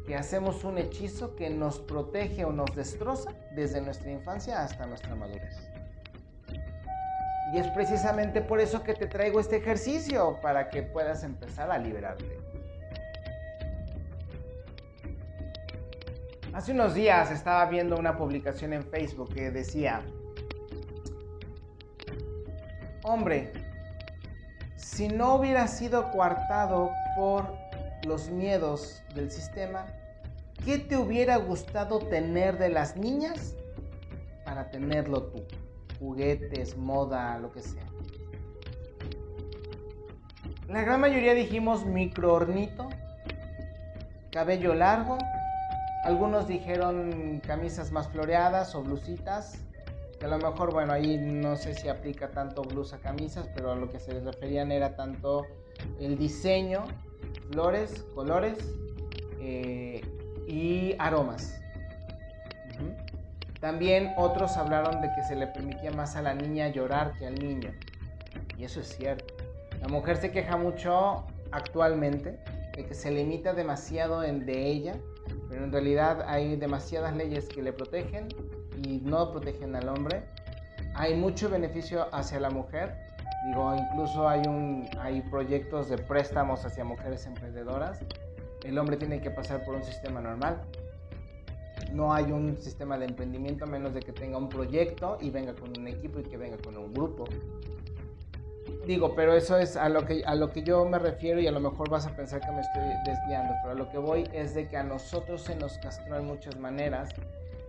que 0.07 0.15
hacemos 0.15 0.63
un 0.63 0.77
hechizo 0.77 1.37
que 1.37 1.49
nos 1.49 1.81
protege 1.81 2.45
o 2.45 2.53
nos 2.53 2.77
destroza 2.77 3.31
desde 3.57 3.81
nuestra 3.81 4.11
infancia 4.11 4.63
hasta 4.63 4.85
nuestra 4.85 5.15
madurez. 5.15 5.71
Y 7.55 7.57
es 7.57 7.67
precisamente 7.69 8.43
por 8.43 8.61
eso 8.61 8.83
que 8.83 8.93
te 8.93 9.07
traigo 9.07 9.41
este 9.41 9.57
ejercicio, 9.57 10.39
para 10.43 10.69
que 10.69 10.83
puedas 10.83 11.25
empezar 11.25 11.71
a 11.71 11.79
liberarte. 11.79 12.51
Hace 16.53 16.73
unos 16.73 16.95
días 16.95 17.31
estaba 17.31 17.65
viendo 17.67 17.97
una 17.97 18.17
publicación 18.17 18.73
en 18.73 18.83
Facebook 18.83 19.33
que 19.33 19.53
decía, 19.53 20.03
hombre, 23.05 23.53
si 24.75 25.07
no 25.07 25.37
hubiera 25.37 25.69
sido 25.69 26.11
coartado 26.11 26.91
por 27.17 27.55
los 28.05 28.31
miedos 28.31 29.01
del 29.15 29.31
sistema, 29.31 29.87
¿qué 30.65 30.79
te 30.79 30.97
hubiera 30.97 31.37
gustado 31.37 32.01
tener 32.01 32.59
de 32.59 32.69
las 32.69 32.97
niñas 32.97 33.55
para 34.45 34.71
tenerlo 34.71 35.23
tú? 35.23 35.45
Juguetes, 36.01 36.77
moda, 36.77 37.39
lo 37.39 37.53
que 37.53 37.63
sea. 37.63 37.87
La 40.69 40.83
gran 40.83 41.01
mayoría 41.01 41.35
dijimos 41.35 41.87
microornito, 41.87 42.89
cabello 44.33 44.75
largo, 44.75 45.17
algunos 46.03 46.49
dijeron 46.49 47.41
camisas 47.47 47.93
más 47.93 48.09
floreadas 48.09 48.75
o 48.75 48.83
blusitas. 48.83 49.59
Que 50.19 50.27
a 50.27 50.29
lo 50.29 50.39
mejor, 50.39 50.73
bueno, 50.73 50.93
ahí 50.93 51.17
no 51.19 51.57
sé 51.57 51.75
si 51.75 51.89
aplica 51.89 52.31
tanto 52.31 52.63
blusa, 52.63 52.99
camisas, 52.99 53.49
pero 53.55 53.73
a 53.73 53.77
lo 53.77 53.91
que 53.91 53.99
se 53.99 54.13
les 54.13 54.25
referían 54.25 54.71
era 54.71 54.95
tanto 54.95 55.47
el 55.99 56.19
diseño, 56.19 56.85
flores, 57.51 58.05
colores 58.15 58.59
eh, 59.41 60.03
y 60.47 60.95
aromas. 60.99 61.59
También 63.61 64.13
otros 64.17 64.57
hablaron 64.57 65.01
de 65.01 65.11
que 65.15 65.23
se 65.23 65.37
le 65.37 65.47
permitía 65.47 65.91
más 65.91 66.17
a 66.17 66.23
la 66.23 66.35
niña 66.35 66.69
llorar 66.69 67.13
que 67.19 67.27
al 67.27 67.35
niño. 67.35 67.73
Y 68.59 68.65
eso 68.65 68.81
es 68.81 68.89
cierto. 68.89 69.35
La 69.81 69.89
mujer 69.89 70.19
se 70.19 70.31
queja 70.31 70.59
mucho 70.59 71.25
actualmente 71.51 72.39
de 72.77 72.87
que 72.87 72.95
se 72.95 73.11
limita 73.11 73.55
demasiado 73.55 74.23
en 74.23 74.45
de 74.45 74.67
ella 74.67 74.95
pero 75.51 75.65
en 75.65 75.73
realidad 75.73 76.23
hay 76.27 76.57
demasiadas 76.57 77.15
leyes 77.15 77.49
que 77.49 77.61
le 77.61 77.75
protegen 77.75 78.29
y 78.83 78.99
no 78.99 79.31
protegen 79.31 79.77
al 79.77 79.89
hombre. 79.89 80.23
Hay 80.95 81.15
mucho 81.15 81.51
beneficio 81.51 82.07
hacia 82.15 82.41
la 82.41 82.51
mujer, 82.51 82.97
Digo, 83.43 83.75
incluso 83.75 84.29
hay, 84.29 84.43
un, 84.47 84.87
hay 84.99 85.23
proyectos 85.23 85.89
de 85.89 85.97
préstamos 85.97 86.65
hacia 86.65 86.85
mujeres 86.85 87.25
emprendedoras. 87.27 88.01
El 88.65 88.79
hombre 88.79 88.99
tiene 88.99 89.21
que 89.21 89.31
pasar 89.31 89.65
por 89.65 89.77
un 89.77 89.83
sistema 89.83 90.21
normal. 90.21 90.61
No 91.93 92.13
hay 92.13 92.31
un 92.31 92.59
sistema 92.59 92.99
de 92.99 93.07
emprendimiento 93.07 93.65
a 93.65 93.67
menos 93.67 93.95
de 93.95 94.01
que 94.01 94.13
tenga 94.13 94.37
un 94.37 94.51
proyecto 94.51 95.17
y 95.21 95.31
venga 95.31 95.55
con 95.55 95.71
un 95.77 95.89
equipo 95.89 96.21
y 96.21 96.25
que 96.25 96.37
venga 96.37 96.59
con 96.59 96.77
un 96.77 96.93
grupo. 96.93 97.25
Digo, 98.91 99.15
pero 99.15 99.35
eso 99.35 99.57
es 99.57 99.77
a 99.77 99.89
lo 99.89 100.05
que 100.05 100.25
a 100.27 100.35
lo 100.35 100.51
que 100.51 100.65
yo 100.65 100.85
me 100.85 100.99
refiero 100.99 101.39
y 101.39 101.47
a 101.47 101.53
lo 101.53 101.61
mejor 101.61 101.89
vas 101.89 102.09
a 102.09 102.11
pensar 102.11 102.41
que 102.41 102.51
me 102.51 102.61
estoy 102.61 102.83
desviando, 103.05 103.55
pero 103.63 103.75
a 103.75 103.77
lo 103.77 103.89
que 103.89 103.99
voy 103.99 104.29
es 104.33 104.53
de 104.53 104.67
que 104.67 104.77
a 104.77 104.83
nosotros 104.83 105.43
se 105.43 105.55
nos 105.55 105.79
castró 105.79 106.19
en 106.19 106.27
muchas 106.27 106.59
maneras 106.59 107.09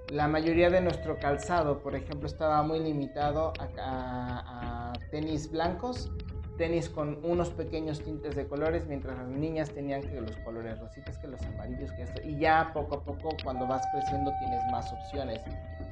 la 0.09 0.27
mayoría 0.27 0.71
de 0.71 0.81
nuestro 0.81 1.19
calzado, 1.19 1.77
por 1.77 1.93
ejemplo, 1.93 2.25
estaba 2.25 2.63
muy 2.63 2.79
limitado 2.79 3.53
a, 3.59 4.93
tenis 5.11 5.51
blancos, 5.51 6.11
tenis 6.57 6.89
con 6.89 7.23
unos 7.23 7.51
pequeños 7.51 8.01
tintes 8.01 8.35
de 8.35 8.47
colores, 8.47 8.87
mientras 8.87 9.15
las 9.15 9.27
niñas 9.27 9.69
tenían 9.69 10.01
que 10.01 10.19
los 10.19 10.35
colores 10.37 10.79
rositas, 10.79 11.19
que 11.19 11.27
los 11.27 11.41
amarillos, 11.43 11.91
que 11.91 12.01
esto. 12.01 12.19
Y 12.23 12.39
ya 12.39 12.71
poco 12.73 12.95
a 12.95 13.03
poco, 13.03 13.29
cuando 13.43 13.67
vas 13.67 13.85
creciendo, 13.93 14.31
tienes 14.39 14.63
más 14.71 14.91
opciones 14.91 15.39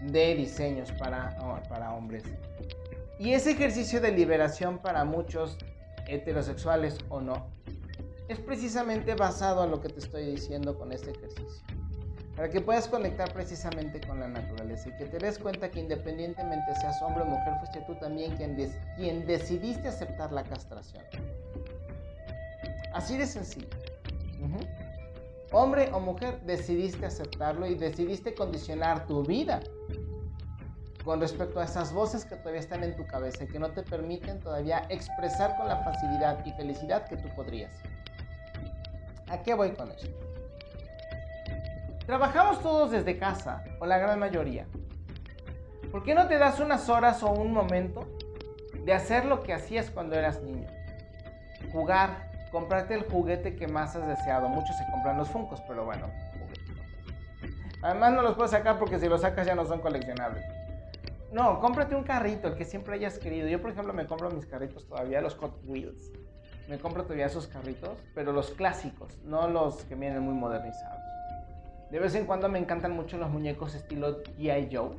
de 0.02 0.34
diseños 0.34 0.92
para, 0.94 1.36
para 1.70 1.94
hombres. 1.94 2.24
Y 3.20 3.34
ese 3.34 3.52
ejercicio 3.52 4.00
de 4.00 4.12
liberación 4.12 4.80
para 4.80 5.04
muchos, 5.04 5.58
heterosexuales 6.08 6.98
o 7.10 7.20
no, 7.20 7.48
es 8.30 8.40
precisamente 8.40 9.14
basado 9.14 9.62
a 9.62 9.68
lo 9.68 9.82
que 9.82 9.90
te 9.90 10.00
estoy 10.00 10.26
diciendo 10.26 10.78
con 10.78 10.92
este 10.94 11.12
ejercicio 11.12 11.64
para 12.40 12.50
que 12.50 12.62
puedas 12.62 12.88
conectar 12.88 13.34
precisamente 13.34 14.00
con 14.00 14.22
la 14.22 14.30
naturaleza 14.30 14.88
y 14.88 14.96
que 14.96 15.08
te 15.08 15.18
des 15.18 15.38
cuenta 15.38 15.70
que 15.70 15.82
independientemente 15.82 16.74
seas 16.80 17.02
hombre 17.02 17.24
o 17.24 17.26
mujer, 17.26 17.54
fuiste 17.60 17.82
tú 17.86 17.96
también 17.96 18.34
quien, 18.38 18.56
quien 18.96 19.28
decidiste 19.28 19.90
aceptar 19.90 20.32
la 20.32 20.46
castración. 20.46 21.04
Así 22.94 23.18
de 23.18 23.26
sencillo. 23.26 23.68
Hombre 25.52 25.90
o 25.92 26.00
mujer, 26.00 26.40
decidiste 26.46 27.08
aceptarlo 27.08 27.68
y 27.68 27.76
decidiste 27.76 28.34
condicionar 28.34 29.06
tu 29.06 29.22
vida 29.22 29.60
con 31.04 31.22
respecto 31.22 31.60
a 31.60 31.64
esas 31.64 31.94
voces 31.94 32.26
que 32.26 32.36
todavía 32.36 32.60
están 32.60 32.84
en 32.84 32.96
tu 32.96 33.06
cabeza 33.08 33.44
y 33.44 33.48
que 33.48 33.60
no 33.60 33.72
te 33.72 33.84
permiten 33.84 34.40
todavía 34.40 34.86
expresar 34.90 35.56
con 35.58 35.68
la 35.68 35.78
facilidad 35.78 36.46
y 36.46 36.52
felicidad 36.52 37.08
que 37.08 37.18
tú 37.18 37.30
podrías. 37.36 37.72
¿A 39.30 39.42
qué 39.42 39.54
voy 39.54 39.72
con 39.72 39.92
esto? 39.92 40.10
Trabajamos 42.06 42.62
todos 42.62 42.92
desde 42.92 43.18
casa, 43.18 43.64
o 43.80 43.86
la 43.86 43.98
gran 43.98 44.20
mayoría. 44.20 44.66
¿Por 45.92 46.04
qué 46.04 46.16
no 46.16 46.28
te 46.28 46.38
das 46.38 46.60
unas 46.60 46.90
horas 46.90 47.22
o 47.24 47.32
un 47.32 47.54
momento 47.54 48.08
de 48.74 48.94
hacer 48.94 49.26
lo 49.26 49.42
que 49.42 49.54
hacías 49.54 49.90
cuando 49.92 50.16
eras 50.16 50.42
niño? 50.42 50.68
Jugar, 51.72 52.32
comprarte 52.52 52.96
el 52.96 53.04
juguete 53.04 53.56
que 53.56 53.68
más 53.68 53.96
has 53.96 54.08
deseado. 54.08 54.50
Muchos 54.50 54.76
se 54.76 54.92
compran 54.92 55.18
los 55.18 55.30
Funcos, 55.30 55.62
pero 55.68 55.86
bueno, 55.86 56.08
Además 57.82 58.12
no 58.12 58.22
los 58.22 58.36
puedes 58.36 58.52
sacar 58.52 58.78
porque 58.78 59.00
si 59.00 59.08
los 59.08 59.22
sacas 59.22 59.48
ya 59.48 59.56
no 59.56 59.66
son 59.66 59.80
coleccionables. 59.80 60.44
No, 61.32 61.60
cómprate 61.60 61.96
un 61.96 62.04
carrito, 62.04 62.48
el 62.48 62.56
que 62.56 62.66
siempre 62.66 62.96
hayas 62.96 63.20
querido. 63.20 63.48
Yo, 63.48 63.62
por 63.62 63.72
ejemplo, 63.72 63.94
me 63.94 64.08
compro 64.08 64.32
mis 64.32 64.46
carritos 64.46 64.88
todavía, 64.88 65.22
los 65.22 65.36
Hot 65.36 65.62
Wheels. 65.64 66.12
Me 66.68 66.80
compro 66.80 67.04
todavía 67.04 67.28
esos 67.28 67.48
carritos, 67.48 67.98
pero 68.14 68.32
los 68.32 68.52
clásicos, 68.52 69.18
no 69.24 69.48
los 69.48 69.84
que 69.86 69.96
vienen 69.96 70.22
muy 70.22 70.34
modernizados. 70.34 71.02
De 71.92 72.00
vez 72.00 72.14
en 72.16 72.26
cuando 72.26 72.50
me 72.50 72.60
encantan 72.60 72.92
mucho 72.92 73.18
los 73.18 73.30
muñecos 73.30 73.74
estilo 73.74 74.24
G.I. 74.38 74.70
Joe. 74.72 74.96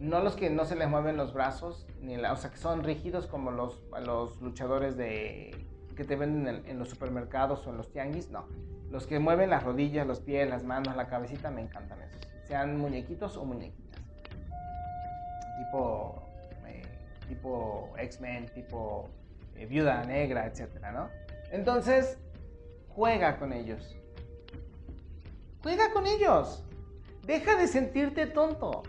No 0.00 0.20
los 0.20 0.36
que 0.36 0.50
no 0.50 0.64
se 0.64 0.76
les 0.76 0.88
mueven 0.88 1.16
los 1.16 1.32
brazos, 1.32 1.86
ni 2.00 2.16
la, 2.16 2.32
o 2.32 2.36
sea, 2.36 2.50
que 2.50 2.58
son 2.58 2.82
rígidos 2.82 3.26
como 3.26 3.50
los, 3.50 3.82
los 4.04 4.40
luchadores 4.42 4.96
de, 4.96 5.66
que 5.96 6.04
te 6.04 6.14
venden 6.14 6.64
en, 6.66 6.78
los 6.78 6.90
supermercados 6.90 7.66
o 7.66 7.70
en 7.70 7.78
los 7.78 7.90
tianguis, 7.90 8.30
no. 8.30 8.46
Los 8.90 9.06
que 9.06 9.18
mueven 9.18 9.50
las 9.50 9.64
rodillas, 9.64 10.06
los 10.06 10.20
pies, 10.20 10.48
las 10.48 10.62
manos, 10.64 10.94
la 10.96 11.08
cabecita, 11.08 11.50
me 11.50 11.62
encantan 11.62 12.02
esos. 12.02 12.20
Sean 12.44 12.78
muñequitos 12.78 13.36
o 13.36 13.44
muñequitas. 13.44 13.85
Tipo, 15.56 16.22
eh, 16.66 16.82
tipo 17.28 17.92
X-Men, 17.96 18.46
tipo 18.54 19.08
eh, 19.56 19.66
Viuda 19.66 20.04
Negra, 20.04 20.46
etcétera, 20.46 20.92
¿no? 20.92 21.08
Entonces, 21.50 22.18
juega 22.88 23.38
con 23.38 23.52
ellos 23.52 23.96
Juega 25.66 25.90
con 25.90 26.06
ellos. 26.06 26.62
Deja 27.24 27.56
de 27.56 27.66
sentirte 27.66 28.28
tonto. 28.28 28.84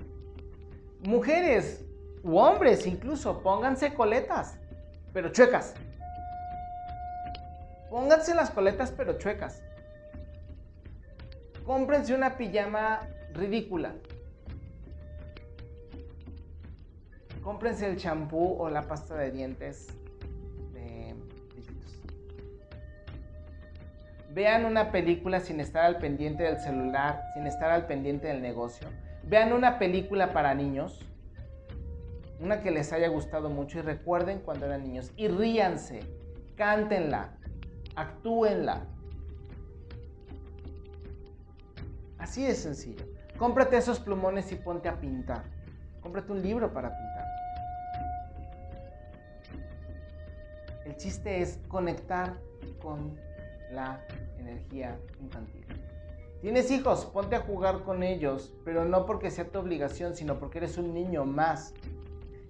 Mujeres 1.01 1.83
u 2.21 2.37
hombres 2.37 2.85
incluso, 2.85 3.41
pónganse 3.41 3.95
coletas, 3.95 4.59
pero 5.11 5.29
chuecas. 5.29 5.73
Pónganse 7.89 8.35
las 8.35 8.51
coletas, 8.51 8.91
pero 8.91 9.17
chuecas. 9.17 9.63
Cómprense 11.65 12.13
una 12.13 12.37
pijama 12.37 13.07
ridícula. 13.33 13.95
Cómprense 17.47 17.87
el 17.87 17.95
champú 17.95 18.57
o 18.59 18.69
la 18.69 18.81
pasta 18.81 19.15
de 19.15 19.31
dientes 19.31 19.87
Vean 24.33 24.65
una 24.65 24.91
película 24.91 25.39
sin 25.39 25.61
estar 25.61 25.85
al 25.85 25.97
pendiente 25.97 26.43
del 26.43 26.59
celular, 26.59 27.23
sin 27.33 27.47
estar 27.47 27.71
al 27.71 27.87
pendiente 27.87 28.27
del 28.27 28.41
negocio. 28.41 28.89
Vean 29.23 29.53
una 29.53 29.79
película 29.79 30.33
para 30.33 30.53
niños, 30.53 30.99
una 32.41 32.61
que 32.61 32.69
les 32.69 32.91
haya 32.91 33.07
gustado 33.07 33.49
mucho 33.49 33.79
y 33.79 33.81
recuerden 33.81 34.41
cuando 34.41 34.65
eran 34.65 34.83
niños. 34.83 35.13
Y 35.15 35.29
ríanse, 35.29 36.01
cántenla, 36.57 37.29
actúenla. 37.95 38.85
Así 42.17 42.43
de 42.43 42.55
sencillo. 42.55 43.05
Cómprate 43.37 43.77
esos 43.77 44.01
plumones 44.01 44.51
y 44.51 44.55
ponte 44.55 44.89
a 44.89 44.99
pintar. 44.99 45.45
Cómprate 46.01 46.31
un 46.33 46.41
libro 46.41 46.73
para 46.73 46.89
pintar. 46.89 47.26
El 50.87 50.95
chiste 50.95 51.41
es 51.41 51.59
conectar 51.67 52.37
con 52.81 53.19
la 53.73 53.99
energía 54.39 54.97
infantil. 55.19 55.65
Tienes 56.39 56.71
hijos, 56.71 57.05
ponte 57.07 57.35
a 57.35 57.41
jugar 57.41 57.83
con 57.83 58.03
ellos, 58.03 58.53
pero 58.63 58.85
no 58.85 59.05
porque 59.05 59.29
sea 59.29 59.49
tu 59.49 59.59
obligación, 59.59 60.15
sino 60.15 60.39
porque 60.39 60.59
eres 60.59 60.77
un 60.77 60.93
niño 60.93 61.25
más. 61.25 61.73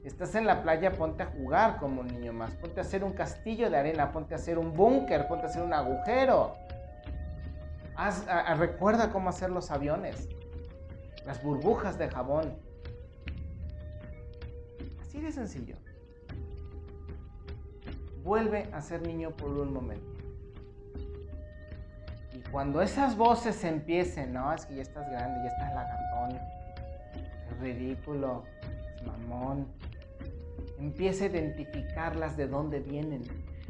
Estás 0.03 0.35
en 0.35 0.45
la 0.45 0.61
playa, 0.61 0.91
ponte 0.91 1.23
a 1.23 1.25
jugar 1.25 1.79
como 1.79 2.01
un 2.01 2.07
niño 2.09 2.31
más. 2.31 2.53
Ponte 2.53 2.79
a 2.79 2.83
hacer 2.83 3.03
un 3.03 3.13
castillo 3.13 3.71
de 3.71 3.77
arena, 3.77 4.11
ponte 4.11 4.35
a 4.35 4.37
hacer 4.37 4.59
un 4.59 4.71
búnker, 4.71 5.27
ponte 5.27 5.47
a 5.47 5.49
hacer 5.49 5.63
un 5.63 5.73
agujero. 5.73 6.53
recuerda 8.59 9.09
cómo 9.09 9.29
hacer 9.29 9.49
los 9.49 9.71
aviones, 9.71 10.29
las 11.25 11.41
burbujas 11.41 11.97
de 11.97 12.07
jabón. 12.07 12.55
Así 15.01 15.19
de 15.21 15.31
sencillo. 15.31 15.86
Vuelve 18.27 18.69
a 18.71 18.81
ser 18.81 19.01
niño 19.07 19.31
por 19.31 19.49
un 19.49 19.73
momento 19.73 20.17
cuando 22.51 22.81
esas 22.81 23.17
voces 23.17 23.63
empiecen, 23.63 24.33
no, 24.33 24.53
es 24.53 24.65
que 24.65 24.75
ya 24.75 24.81
estás 24.81 25.09
grande, 25.09 25.41
ya 25.43 25.49
estás 25.49 25.73
lagartón, 25.73 26.39
es 27.51 27.59
ridículo, 27.59 28.43
es 28.95 29.05
mamón, 29.05 29.67
empieza 30.79 31.25
a 31.25 31.27
identificarlas 31.27 32.37
de 32.37 32.47
dónde 32.47 32.79
vienen. 32.79 33.23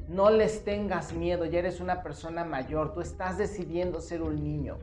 No 0.07 0.29
les 0.29 0.63
tengas 0.63 1.13
miedo, 1.13 1.45
ya 1.45 1.59
eres 1.59 1.81
una 1.81 2.01
persona 2.01 2.45
mayor, 2.45 2.93
tú 2.93 3.01
estás 3.01 3.37
decidiendo 3.37 3.99
ser 3.99 4.21
un 4.21 4.41
niño. 4.43 4.77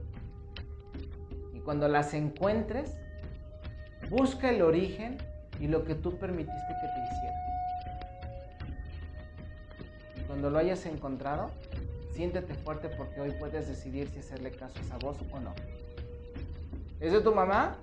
Y 1.55 1.61
cuando 1.61 1.89
las 1.89 2.15
encuentres, 2.15 2.97
busca 4.11 4.51
el 4.51 4.63
origen 4.63 5.19
y 5.61 5.69
lo 5.69 5.85
que 5.85 5.95
tú 5.95 6.19
permitiste 6.19 6.75
que 6.81 6.89
te 6.89 7.15
hiciera. 7.15 7.44
Cuando 10.35 10.51
lo 10.51 10.59
hayas 10.59 10.85
encontrado, 10.87 11.53
Siéntete 12.11 12.55
fuerte 12.55 12.88
porque 12.88 13.20
hoy 13.20 13.31
puedes 13.38 13.68
decidir 13.68 14.09
si 14.09 14.18
hacerle 14.18 14.51
caso 14.51 14.77
a 14.79 14.83
esa 14.83 14.99
voz 14.99 15.16
o 15.31 15.38
no. 15.38 15.55
¿Es 16.99 17.12
de 17.12 17.20
tu 17.20 17.33
mamá? 17.33 17.77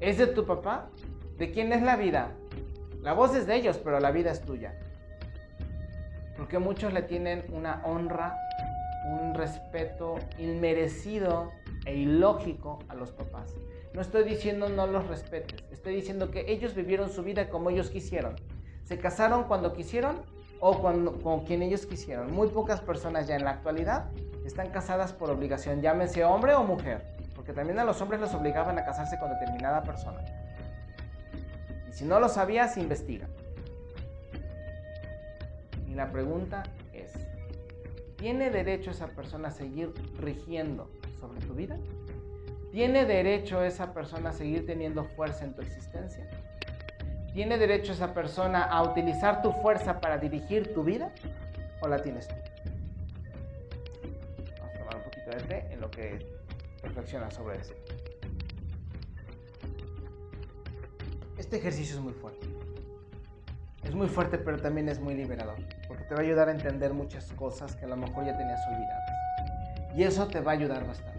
¿Es 0.00 0.18
de 0.18 0.26
tu 0.26 0.44
papá? 0.44 0.88
¿De 1.38 1.52
quién 1.52 1.72
es 1.72 1.82
la 1.82 1.94
vida? 1.94 2.32
La 3.00 3.12
voz 3.12 3.36
es 3.36 3.46
de 3.46 3.54
ellos, 3.54 3.78
pero 3.78 4.00
la 4.00 4.10
vida 4.10 4.32
es 4.32 4.42
tuya. 4.42 4.76
Porque 6.36 6.58
muchos 6.58 6.92
le 6.92 7.02
tienen 7.02 7.44
una 7.52 7.80
honra, 7.84 8.36
un 9.06 9.34
respeto 9.34 10.16
inmerecido 10.38 11.52
e 11.84 11.94
ilógico 11.94 12.80
a 12.88 12.96
los 12.96 13.12
papás. 13.12 13.54
No 13.92 14.00
estoy 14.00 14.24
diciendo 14.24 14.68
no 14.68 14.88
los 14.88 15.06
respetes, 15.06 15.62
estoy 15.70 15.94
diciendo 15.94 16.32
que 16.32 16.50
ellos 16.50 16.74
vivieron 16.74 17.08
su 17.08 17.22
vida 17.22 17.48
como 17.48 17.70
ellos 17.70 17.90
quisieron. 17.90 18.34
Se 18.82 18.98
casaron 18.98 19.44
cuando 19.44 19.72
quisieron 19.72 20.34
o 20.66 20.80
con, 20.80 21.44
quien 21.44 21.60
ellos 21.60 21.84
quisieron. 21.84 22.32
Muy 22.32 22.48
pocas 22.48 22.80
personas 22.80 23.26
ya 23.26 23.36
en 23.36 23.44
la 23.44 23.50
actualidad 23.50 24.06
están 24.46 24.70
casadas 24.70 25.12
por 25.12 25.28
obligación, 25.28 25.82
llámense 25.82 26.24
hombre 26.24 26.54
o 26.54 26.62
mujer, 26.62 27.04
porque 27.34 27.52
también 27.52 27.78
a 27.80 27.84
los 27.84 28.00
hombres 28.00 28.18
los 28.18 28.32
obligaban 28.32 28.78
a 28.78 28.84
casarse 28.86 29.18
con 29.18 29.28
determinada 29.28 29.82
persona. 29.82 30.24
Y 31.86 31.92
si 31.92 32.06
no 32.06 32.18
lo 32.18 32.30
sabías, 32.30 32.78
investiga. 32.78 33.28
Y 35.86 35.92
la 35.92 36.10
pregunta 36.10 36.62
es, 36.94 37.12
¿tiene 38.16 38.48
derecho 38.48 38.90
esa 38.90 39.08
persona 39.08 39.48
a 39.48 39.50
seguir 39.50 39.92
rigiendo 40.18 40.88
sobre 41.20 41.40
tu 41.40 41.52
vida? 41.52 41.76
¿Tiene 42.72 43.04
derecho 43.04 43.62
esa 43.62 43.92
persona 43.92 44.30
a 44.30 44.32
seguir 44.32 44.64
teniendo 44.64 45.04
fuerza 45.04 45.44
en 45.44 45.52
tu 45.52 45.60
existencia? 45.60 46.26
¿Tiene 47.34 47.58
derecho 47.58 47.92
esa 47.92 48.14
persona 48.14 48.62
a 48.62 48.84
utilizar 48.84 49.42
tu 49.42 49.50
fuerza 49.50 50.00
para 50.00 50.18
dirigir 50.18 50.72
tu 50.72 50.84
vida? 50.84 51.10
¿O 51.80 51.88
la 51.88 51.98
tienes 51.98 52.28
tú? 52.28 52.34
Vamos 54.60 54.74
a 54.74 54.78
tomar 54.78 54.96
un 54.96 55.02
poquito 55.02 55.30
de 55.30 55.42
té 55.42 55.66
en 55.72 55.80
lo 55.80 55.90
que 55.90 56.24
reflexionas 56.80 57.34
sobre 57.34 57.58
eso. 57.58 57.74
Este 61.36 61.56
ejercicio 61.56 61.96
es 61.96 62.00
muy 62.00 62.12
fuerte. 62.12 62.46
Es 63.82 63.94
muy 63.96 64.06
fuerte, 64.06 64.38
pero 64.38 64.60
también 64.60 64.88
es 64.88 65.00
muy 65.00 65.14
liberador, 65.14 65.56
porque 65.88 66.04
te 66.04 66.14
va 66.14 66.20
a 66.20 66.22
ayudar 66.22 66.48
a 66.48 66.52
entender 66.52 66.94
muchas 66.94 67.32
cosas 67.32 67.74
que 67.74 67.84
a 67.84 67.88
lo 67.88 67.96
mejor 67.96 68.24
ya 68.24 68.36
tenías 68.36 68.60
olvidadas. 68.68 69.10
Y 69.96 70.04
eso 70.04 70.28
te 70.28 70.40
va 70.40 70.52
a 70.52 70.54
ayudar 70.54 70.86
bastante. 70.86 71.18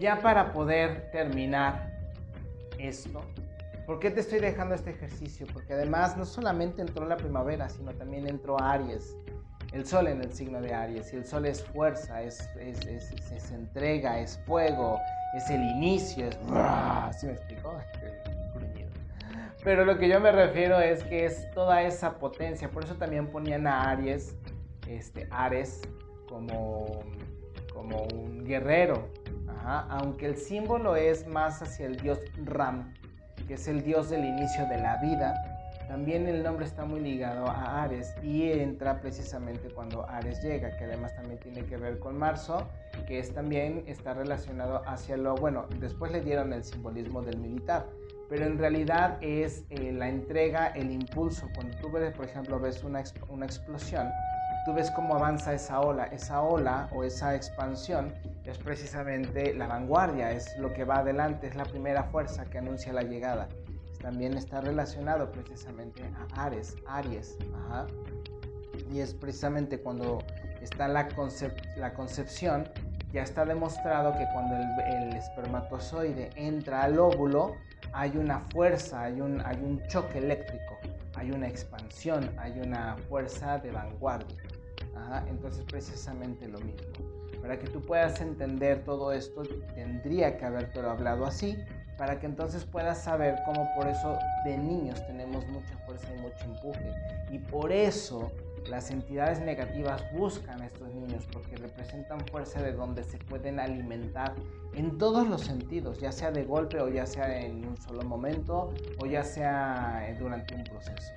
Ya 0.00 0.20
para 0.20 0.52
poder 0.52 1.08
terminar 1.12 1.92
esto, 2.78 3.22
¿por 3.86 3.98
qué 3.98 4.10
te 4.10 4.20
estoy 4.20 4.40
dejando 4.40 4.74
este 4.74 4.90
ejercicio? 4.90 5.46
Porque 5.52 5.74
además 5.74 6.16
no 6.16 6.24
solamente 6.24 6.82
entró 6.82 7.06
la 7.06 7.16
primavera, 7.16 7.68
sino 7.68 7.92
también 7.92 8.28
entró 8.28 8.60
Aries. 8.60 9.16
El 9.72 9.86
sol 9.86 10.06
en 10.08 10.20
el 10.20 10.32
signo 10.32 10.60
de 10.60 10.74
Aries. 10.74 11.12
Y 11.12 11.16
el 11.16 11.24
sol 11.24 11.46
es 11.46 11.62
fuerza, 11.62 12.22
es, 12.22 12.48
entrega, 13.52 14.20
es 14.20 14.38
fuego, 14.46 14.98
es 15.34 15.48
el 15.50 15.62
inicio, 15.62 16.26
es... 16.26 16.38
¿Sí 17.18 17.26
me 17.26 17.32
explicó? 17.32 17.74
Pero 19.64 19.84
lo 19.84 19.96
que 19.96 20.08
yo 20.08 20.18
me 20.18 20.32
refiero 20.32 20.80
es 20.80 21.04
que 21.04 21.24
es 21.24 21.48
toda 21.52 21.82
esa 21.82 22.18
potencia. 22.18 22.68
Por 22.68 22.84
eso 22.84 22.96
también 22.96 23.28
ponían 23.28 23.66
a 23.66 23.90
Aries, 23.90 24.36
este, 24.88 25.28
Ares, 25.30 25.80
como, 26.28 27.00
como 27.72 28.02
un 28.14 28.44
guerrero. 28.44 29.08
Aunque 29.64 30.26
el 30.26 30.36
símbolo 30.36 30.96
es 30.96 31.26
más 31.28 31.62
hacia 31.62 31.86
el 31.86 31.96
dios 31.96 32.18
Ram, 32.44 32.92
que 33.52 33.56
es 33.56 33.68
el 33.68 33.82
dios 33.82 34.08
del 34.08 34.24
inicio 34.24 34.64
de 34.64 34.78
la 34.78 34.96
vida. 34.96 35.34
También 35.86 36.26
el 36.26 36.42
nombre 36.42 36.64
está 36.64 36.86
muy 36.86 37.00
ligado 37.00 37.46
a 37.46 37.82
Ares 37.82 38.14
y 38.22 38.50
entra 38.50 38.98
precisamente 39.02 39.68
cuando 39.68 40.08
Ares 40.08 40.42
llega, 40.42 40.74
que 40.78 40.84
además 40.84 41.14
también 41.16 41.38
tiene 41.38 41.62
que 41.66 41.76
ver 41.76 41.98
con 41.98 42.16
marzo, 42.16 42.66
que 43.06 43.18
es 43.18 43.34
también 43.34 43.84
está 43.86 44.14
relacionado 44.14 44.80
hacia 44.86 45.18
lo, 45.18 45.34
bueno, 45.34 45.66
después 45.80 46.10
le 46.12 46.22
dieron 46.22 46.54
el 46.54 46.64
simbolismo 46.64 47.20
del 47.20 47.40
militar, 47.40 47.84
pero 48.30 48.46
en 48.46 48.56
realidad 48.56 49.18
es 49.20 49.66
eh, 49.68 49.92
la 49.92 50.08
entrega, 50.08 50.68
el 50.68 50.90
impulso. 50.90 51.46
Cuando 51.54 51.76
tú 51.76 51.90
ves, 51.92 52.14
por 52.14 52.24
ejemplo, 52.24 52.58
ves 52.58 52.82
una, 52.84 53.04
una 53.28 53.44
explosión, 53.44 54.08
tú 54.64 54.72
ves 54.72 54.90
cómo 54.90 55.14
avanza 55.14 55.52
esa 55.52 55.80
ola. 55.80 56.04
Esa 56.06 56.42
ola 56.42 56.88
o 56.92 57.04
esa 57.04 57.34
expansión 57.34 58.14
es 58.44 58.58
precisamente 58.58 59.54
la 59.54 59.66
vanguardia, 59.66 60.30
es 60.30 60.56
lo 60.58 60.72
que 60.72 60.84
va 60.84 60.98
adelante, 60.98 61.46
es 61.46 61.54
la 61.54 61.64
primera 61.64 62.04
fuerza 62.04 62.44
que 62.44 62.58
anuncia 62.58 62.92
la 62.92 63.02
llegada. 63.02 63.48
También 64.00 64.36
está 64.36 64.60
relacionado 64.60 65.30
precisamente 65.30 66.02
a 66.04 66.44
Ares, 66.44 66.76
Aries. 66.86 67.36
Y 68.90 69.00
es 69.00 69.14
precisamente 69.14 69.80
cuando 69.80 70.18
está 70.60 70.88
la, 70.88 71.08
la 71.76 71.94
concepción, 71.94 72.68
ya 73.12 73.22
está 73.22 73.44
demostrado 73.44 74.12
que 74.12 74.26
cuando 74.32 74.56
el, 74.56 75.14
espermatozoide 75.16 76.30
entra 76.34 76.82
al 76.82 76.98
óvulo, 76.98 77.54
hay 77.92 78.16
una 78.16 78.40
fuerza, 78.50 79.02
hay 79.02 79.20
un 79.20 79.82
choque 79.86 80.18
eléctrico, 80.18 80.78
hay 81.14 81.30
una 81.30 81.46
expansión, 81.46 82.30
hay 82.38 82.58
una 82.60 82.96
fuerza 83.08 83.58
de 83.58 83.70
vanguardia. 83.70 84.36
Entonces 85.28 85.64
precisamente 85.64 86.48
lo 86.48 86.58
mismo. 86.60 86.92
Para 87.40 87.58
que 87.58 87.66
tú 87.66 87.80
puedas 87.80 88.20
entender 88.20 88.84
todo 88.84 89.12
esto, 89.12 89.42
tendría 89.74 90.36
que 90.36 90.44
habértelo 90.44 90.90
hablado 90.90 91.26
así, 91.26 91.56
para 91.98 92.18
que 92.18 92.26
entonces 92.26 92.64
puedas 92.64 93.02
saber 93.02 93.36
cómo 93.44 93.68
por 93.74 93.86
eso 93.86 94.18
de 94.44 94.56
niños 94.56 95.04
tenemos 95.06 95.46
mucha 95.48 95.76
fuerza 95.86 96.06
y 96.14 96.20
mucho 96.20 96.44
empuje. 96.44 96.94
Y 97.30 97.38
por 97.38 97.72
eso 97.72 98.30
las 98.68 98.90
entidades 98.90 99.40
negativas 99.40 100.04
buscan 100.12 100.62
a 100.62 100.66
estos 100.66 100.88
niños 100.94 101.26
porque 101.32 101.56
representan 101.56 102.20
fuerza 102.28 102.62
de 102.62 102.72
donde 102.72 103.02
se 103.02 103.18
pueden 103.18 103.58
alimentar 103.58 104.34
en 104.74 104.98
todos 104.98 105.28
los 105.28 105.42
sentidos, 105.42 105.98
ya 106.00 106.12
sea 106.12 106.30
de 106.30 106.44
golpe 106.44 106.80
o 106.80 106.88
ya 106.88 107.06
sea 107.06 107.40
en 107.40 107.66
un 107.66 107.76
solo 107.76 108.02
momento 108.02 108.72
o 109.00 109.06
ya 109.06 109.24
sea 109.24 110.06
eh, 110.08 110.16
durante 110.18 110.54
un 110.54 110.64
proceso. 110.64 111.12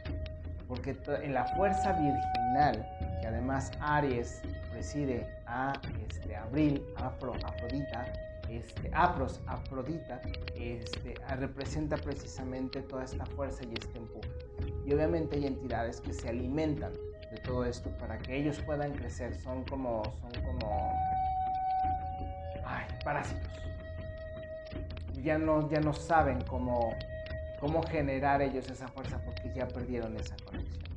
Porque 0.68 0.98
en 1.22 1.34
la 1.34 1.46
fuerza 1.56 1.94
virginal, 1.94 2.88
que 3.26 3.30
además 3.30 3.72
Aries 3.80 4.44
preside 4.72 5.28
a 5.48 5.74
este, 6.08 6.36
Abril, 6.36 6.86
Afro, 6.98 7.34
Afrodita, 7.44 8.14
este, 8.48 8.92
Apros, 8.94 9.42
Afrodita, 9.48 10.22
este, 10.56 11.16
representa 11.38 11.98
precisamente 11.98 12.84
toda 12.84 13.04
esta 13.04 13.26
fuerza 13.26 13.64
y 13.64 13.74
este 13.74 13.98
empuje. 13.98 14.30
Y 14.86 14.94
obviamente 14.94 15.38
hay 15.38 15.48
entidades 15.48 16.02
que 16.02 16.14
se 16.14 16.30
alimentan 16.30 16.94
de 17.32 17.38
todo 17.44 17.66
esto 17.66 17.90
para 17.98 18.20
que 18.20 18.38
ellos 18.38 18.62
puedan 18.64 18.94
crecer. 18.94 19.34
Son 19.42 19.64
como, 19.66 20.04
son 20.22 20.44
como, 20.44 20.94
ay, 22.64 22.86
parásitos. 23.04 23.50
Ya 25.24 25.40
no, 25.40 25.68
ya 25.68 25.80
no 25.80 25.94
saben 25.94 26.42
cómo, 26.42 26.96
cómo 27.60 27.82
generar 27.82 28.44
ellos 28.44 28.70
esa 28.70 28.88
fuerza 28.88 29.20
porque 29.26 29.52
ya 29.56 29.68
perdieron 29.68 30.16
esa 30.16 30.36
conexión. 30.46 30.95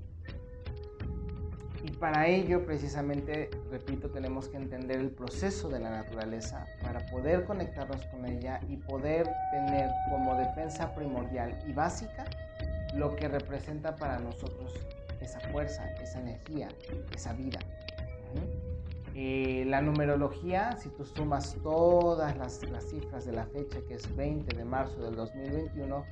Para 2.00 2.28
ello, 2.28 2.64
precisamente, 2.64 3.50
repito, 3.70 4.08
tenemos 4.08 4.48
que 4.48 4.56
entender 4.56 5.00
el 5.00 5.10
proceso 5.10 5.68
de 5.68 5.80
la 5.80 5.90
naturaleza 5.90 6.64
para 6.80 7.04
poder 7.06 7.44
conectarnos 7.44 8.06
con 8.06 8.24
ella 8.24 8.60
y 8.68 8.76
poder 8.76 9.28
tener 9.50 9.90
como 10.08 10.36
defensa 10.36 10.94
primordial 10.94 11.58
y 11.66 11.72
básica 11.72 12.24
lo 12.94 13.16
que 13.16 13.26
representa 13.26 13.96
para 13.96 14.20
nosotros 14.20 14.74
esa 15.20 15.40
fuerza, 15.50 15.84
esa 16.00 16.20
energía, 16.20 16.68
esa 17.14 17.32
vida. 17.32 17.58
Eh, 19.14 19.64
la 19.66 19.82
numerología, 19.82 20.76
si 20.76 20.90
tú 20.90 21.04
sumas 21.04 21.56
todas 21.64 22.36
las, 22.36 22.62
las, 22.70 22.84
cifras 22.84 23.24
de 23.24 23.32
la 23.32 23.46
fecha, 23.46 23.80
que 23.88 23.94
es 23.94 24.14
20 24.14 24.56
de 24.56 24.64
marzo 24.64 25.00
del 25.02 25.16
2021, 25.16 26.04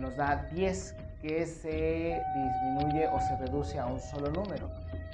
nos 0.00 0.16
da 0.16 0.48
10 0.52 0.96
que 1.22 1.46
se 1.46 2.20
disminuye 2.34 3.06
o 3.06 3.20
se 3.20 3.36
reduce 3.36 3.78
a 3.78 3.86
un 3.86 4.00
solo 4.00 4.30
número. 4.30 4.68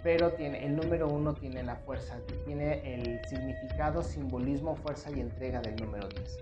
Pero 0.05 0.35
tiene, 0.35 0.67
el 0.67 0.77
número 0.77 1.09
1 1.09 1.35
tiene 1.35 1.63
la 1.63 1.77
fuerza, 1.77 2.19
tiene 2.45 2.95
el 2.95 3.25
significado, 3.25 4.03
simbolismo, 4.03 4.77
fuerza 4.77 5.11
y 5.11 5.19
entrega 5.19 5.63
del 5.63 5.77
número 5.77 6.07
10. 6.09 6.39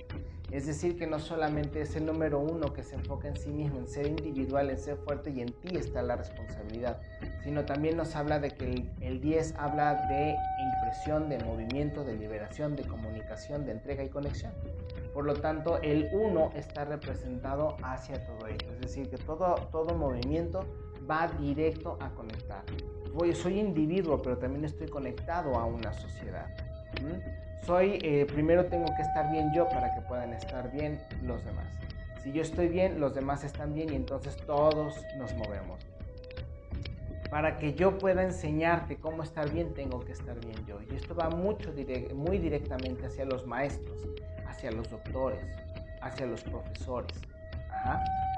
Es 0.51 0.67
decir, 0.67 0.99
que 0.99 1.07
no 1.07 1.21
solamente 1.21 1.81
es 1.81 1.95
el 1.95 2.05
número 2.05 2.41
uno 2.41 2.75
que 2.75 2.83
se 2.83 2.97
enfoca 2.97 3.29
en 3.29 3.37
sí 3.37 3.51
mismo, 3.51 3.79
en 3.79 3.87
ser 3.87 4.07
individual, 4.07 4.69
en 4.69 4.79
ser 4.79 4.97
fuerte 4.97 5.31
y 5.31 5.41
en 5.41 5.53
ti 5.61 5.77
está 5.77 6.03
la 6.03 6.17
responsabilidad, 6.17 7.01
sino 7.45 7.65
también 7.65 7.97
nos 7.97 8.17
habla 8.17 8.41
de 8.41 8.51
que 8.51 8.91
el, 9.01 9.21
10 9.21 9.55
habla 9.57 9.95
de 10.09 10.37
impresión, 10.61 11.29
de 11.31 11.39
movimiento, 11.39 12.05
de 12.05 12.17
liberación, 12.17 12.75
de 12.75 12.83
comunicación, 12.83 13.65
de 13.65 13.73
entrega 13.73 14.03
y 14.03 14.09
conexión. 14.11 14.53
Por 15.15 15.25
lo 15.25 15.35
tanto, 15.35 15.81
el 15.83 16.11
1 16.13 16.51
está 16.57 16.85
representado 16.85 17.77
hacia 17.83 18.27
todo 18.27 18.49
ello, 18.49 18.73
es 18.73 18.81
decir, 18.81 19.09
que 19.09 19.19
todo, 19.19 19.55
todo 19.71 19.97
movimiento 19.97 20.67
va 21.09 21.29
directo 21.29 21.97
a 22.01 22.11
conectar. 22.11 22.65
Voy, 23.13 23.35
soy 23.35 23.61
individuo, 23.61 24.21
pero 24.23 24.39
también 24.39 24.65
estoy 24.65 24.89
conectado 24.89 25.55
a 25.57 25.65
una 25.67 25.93
sociedad 25.93 26.47
soy, 27.65 27.99
eh, 28.03 28.27
primero 28.27 28.67
tengo 28.67 28.87
que 28.97 29.03
estar 29.03 29.31
bien 29.31 29.53
yo 29.55 29.69
para 29.69 29.95
que 29.95 30.01
puedan 30.03 30.33
estar 30.33 30.71
bien 30.73 31.01
los 31.23 31.45
demás. 31.45 31.67
Si 32.23 32.33
yo 32.33 32.43
estoy 32.43 32.69
bien, 32.69 33.01
los 33.01 33.15
demás 33.15 33.45
están 33.45 33.75
bien 33.75 33.93
y 33.93 33.97
entonces 33.97 34.37
todos 34.47 34.95
nos 35.17 35.35
movemos. 35.35 35.81
Para 37.31 37.59
que 37.59 37.75
yo 37.75 37.99
pueda 37.99 38.23
enseñarte 38.23 38.97
cómo 38.97 39.23
estar 39.23 39.51
bien, 39.51 39.75
tengo 39.75 40.01
que 40.01 40.13
estar 40.13 40.39
bien 40.41 40.67
yo. 40.67 40.81
Y 40.83 40.95
esto 40.95 41.15
va 41.15 41.31
mucho, 41.31 41.73
muy 42.15 42.39
directamente 42.39 43.07
hacia 43.07 43.25
los 43.25 43.47
maestros, 43.47 43.99
hacia 44.47 44.71
los 44.71 44.91
doctores, 44.91 45.45
hacia 46.01 46.27
los 46.27 46.43
profesores. 46.43 47.17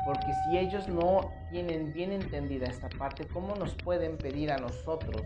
Porque 0.05 0.33
si 0.45 0.59
ellos 0.59 0.89
no 0.89 1.33
tienen 1.51 1.93
bien 1.93 2.13
entendida 2.13 2.67
esta 2.67 2.89
parte, 2.89 3.27
¿cómo 3.27 3.55
nos 3.57 3.75
pueden 3.75 4.17
pedir 4.17 4.53
a 4.53 4.59
nosotros 4.59 5.23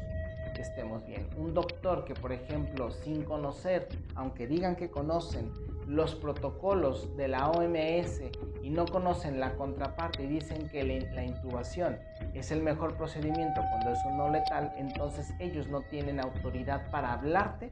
estemos 0.60 1.04
bien. 1.06 1.28
Un 1.36 1.54
doctor 1.54 2.04
que, 2.04 2.14
por 2.14 2.32
ejemplo, 2.32 2.90
sin 2.90 3.22
conocer, 3.22 3.88
aunque 4.14 4.46
digan 4.46 4.76
que 4.76 4.90
conocen 4.90 5.52
los 5.86 6.14
protocolos 6.14 7.16
de 7.16 7.28
la 7.28 7.50
OMS 7.50 8.20
y 8.62 8.70
no 8.70 8.84
conocen 8.84 9.40
la 9.40 9.54
contraparte 9.56 10.24
y 10.24 10.26
dicen 10.26 10.68
que 10.68 10.84
la 10.84 11.24
intubación 11.24 11.98
es 12.34 12.50
el 12.50 12.62
mejor 12.62 12.96
procedimiento 12.96 13.62
cuando 13.70 13.92
es 13.92 14.04
un 14.04 14.18
no 14.18 14.28
letal, 14.28 14.72
entonces 14.76 15.32
ellos 15.38 15.68
no 15.68 15.80
tienen 15.82 16.20
autoridad 16.20 16.90
para 16.90 17.14
hablarte 17.14 17.70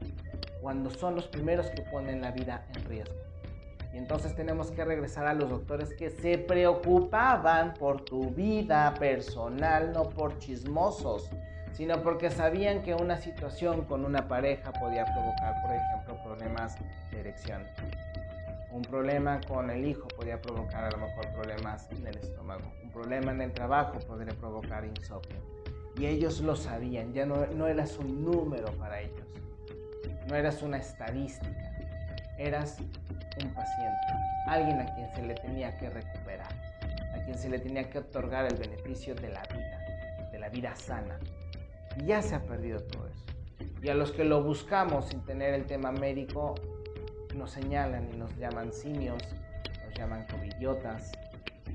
cuando 0.61 0.89
son 0.89 1.15
los 1.15 1.27
primeros 1.27 1.67
que 1.67 1.83
ponen 1.83 2.21
la 2.21 2.31
vida 2.31 2.65
en 2.75 2.85
riesgo. 2.85 3.26
Y 3.93 3.97
entonces 3.97 4.35
tenemos 4.35 4.71
que 4.71 4.83
regresar 4.83 5.27
a 5.27 5.33
los 5.33 5.49
doctores 5.49 5.93
que 5.93 6.09
se 6.09 6.37
preocupaban 6.37 7.73
por 7.73 8.01
tu 8.03 8.29
vida 8.31 8.93
personal, 8.99 9.91
no 9.93 10.09
por 10.09 10.37
chismosos, 10.39 11.29
sino 11.73 12.01
porque 12.01 12.29
sabían 12.31 12.81
que 12.81 12.93
una 12.95 13.17
situación 13.17 13.85
con 13.85 14.03
una 14.03 14.27
pareja 14.27 14.73
podía 14.73 15.05
provocar, 15.05 15.61
por 15.61 15.71
ejemplo, 15.75 16.23
problemas 16.23 16.75
de 17.11 17.19
erección. 17.19 17.63
Un 18.71 18.81
problema 18.81 19.39
con 19.47 19.69
el 19.69 19.85
hijo 19.85 20.07
podía 20.09 20.41
provocar 20.41 20.83
a 20.83 20.91
lo 20.91 20.97
mejor 20.97 21.31
problemas 21.33 21.89
en 21.91 22.05
el 22.05 22.17
estómago. 22.17 22.63
Un 22.83 22.91
problema 22.91 23.31
en 23.31 23.41
el 23.41 23.53
trabajo 23.53 23.97
podría 23.99 24.33
provocar 24.33 24.85
insomnio. 24.85 25.41
Y 25.97 26.05
ellos 26.05 26.41
lo 26.41 26.55
sabían, 26.55 27.13
ya 27.13 27.25
no, 27.25 27.45
no 27.47 27.67
eras 27.67 27.97
un 27.97 28.23
número 28.23 28.71
para 28.73 29.01
ellos. 29.01 29.27
No 30.27 30.35
eras 30.35 30.61
una 30.61 30.77
estadística. 30.77 31.76
Eras 32.37 32.77
un 33.43 33.53
paciente. 33.53 33.97
Alguien 34.47 34.79
a 34.79 34.85
quien 34.93 35.13
se 35.13 35.23
le 35.23 35.35
tenía 35.35 35.77
que 35.77 35.89
recuperar. 35.89 36.51
A 37.13 37.23
quien 37.23 37.37
se 37.37 37.49
le 37.49 37.59
tenía 37.59 37.89
que 37.89 37.99
otorgar 37.99 38.45
el 38.45 38.55
beneficio 38.55 39.15
de 39.15 39.29
la 39.29 39.41
vida. 39.43 40.29
De 40.31 40.39
la 40.39 40.49
vida 40.49 40.75
sana. 40.75 41.17
Y 41.97 42.05
ya 42.05 42.21
se 42.21 42.35
ha 42.35 42.41
perdido 42.41 42.79
todo 42.81 43.07
eso. 43.07 43.25
Y 43.81 43.89
a 43.89 43.95
los 43.95 44.11
que 44.11 44.23
lo 44.23 44.43
buscamos 44.43 45.07
sin 45.09 45.23
tener 45.25 45.53
el 45.53 45.65
tema 45.65 45.91
médico, 45.91 46.55
nos 47.35 47.51
señalan 47.51 48.09
y 48.13 48.17
nos 48.17 48.35
llaman 48.37 48.73
simios, 48.73 49.21
nos 49.85 49.97
llaman 49.97 50.25
covidiotas. 50.27 51.11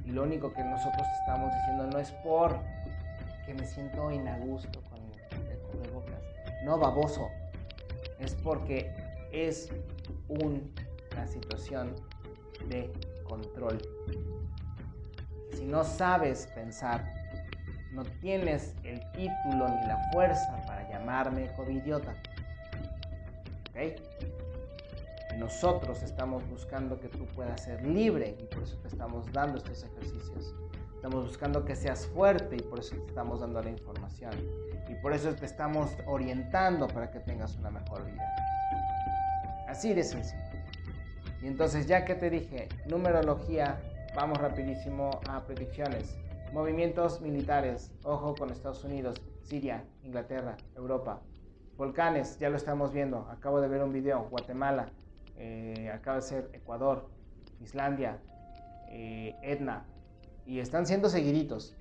Y 0.04 0.10
lo 0.10 0.24
único 0.24 0.52
que 0.52 0.64
nosotros 0.64 1.06
estamos 1.20 1.52
diciendo 1.54 1.86
no 1.86 1.98
es 1.98 2.10
por 2.24 2.58
que 3.46 3.54
me 3.54 3.66
siento 3.66 4.10
inagusto 4.10 4.82
con 4.90 4.98
el 5.50 5.58
cubrebocas. 5.58 6.22
No, 6.64 6.78
baboso. 6.78 7.28
Es 8.18 8.34
porque 8.34 8.92
es 9.32 9.70
una 10.28 11.26
situación 11.26 11.94
de 12.68 12.92
control. 13.24 13.78
Si 15.52 15.64
no 15.64 15.84
sabes 15.84 16.48
pensar, 16.54 17.12
no 17.92 18.04
tienes 18.20 18.74
el 18.84 19.00
título 19.12 19.68
ni 19.68 19.86
la 19.86 20.10
fuerza 20.12 20.62
para 20.66 20.88
llamarme 20.88 21.52
covidiota. 21.54 22.14
¿Ok? 23.70 24.00
Nosotros 25.38 26.02
estamos 26.02 26.48
buscando 26.48 26.98
que 27.00 27.08
tú 27.08 27.26
puedas 27.34 27.62
ser 27.62 27.84
libre 27.84 28.36
y 28.38 28.44
por 28.44 28.62
eso 28.62 28.76
te 28.78 28.88
estamos 28.88 29.30
dando 29.32 29.58
estos 29.58 29.82
ejercicios. 29.84 30.54
Estamos 30.94 31.26
buscando 31.26 31.64
que 31.64 31.74
seas 31.74 32.06
fuerte 32.06 32.56
y 32.56 32.62
por 32.62 32.78
eso 32.78 32.94
te 32.96 33.06
estamos 33.06 33.40
dando 33.40 33.60
la 33.60 33.70
información. 33.70 34.32
Y 34.88 34.94
por 35.02 35.12
eso 35.12 35.34
te 35.34 35.46
estamos 35.46 35.90
orientando 36.06 36.86
para 36.86 37.10
que 37.10 37.18
tengas 37.20 37.56
una 37.56 37.70
mejor 37.70 38.04
vida. 38.04 38.41
Así 39.72 39.94
de 39.94 40.04
sencillo. 40.04 40.38
Y 41.40 41.46
entonces 41.46 41.86
ya 41.86 42.04
que 42.04 42.14
te 42.14 42.28
dije 42.28 42.68
numerología, 42.90 43.80
vamos 44.14 44.36
rapidísimo 44.36 45.18
a 45.26 45.46
predicciones. 45.46 46.14
Movimientos 46.52 47.22
militares, 47.22 47.90
ojo 48.04 48.34
con 48.34 48.50
Estados 48.50 48.84
Unidos, 48.84 49.22
Siria, 49.44 49.82
Inglaterra, 50.02 50.58
Europa. 50.76 51.22
Volcanes, 51.78 52.38
ya 52.38 52.50
lo 52.50 52.58
estamos 52.58 52.92
viendo. 52.92 53.26
Acabo 53.30 53.62
de 53.62 53.68
ver 53.68 53.82
un 53.82 53.94
video, 53.94 54.28
Guatemala, 54.28 54.90
eh, 55.38 55.90
acaba 55.90 56.16
de 56.16 56.22
ser 56.22 56.50
Ecuador, 56.52 57.08
Islandia, 57.62 58.18
eh, 58.90 59.34
Etna, 59.40 59.86
y 60.44 60.58
están 60.58 60.86
siendo 60.86 61.08
seguiditos. 61.08 61.74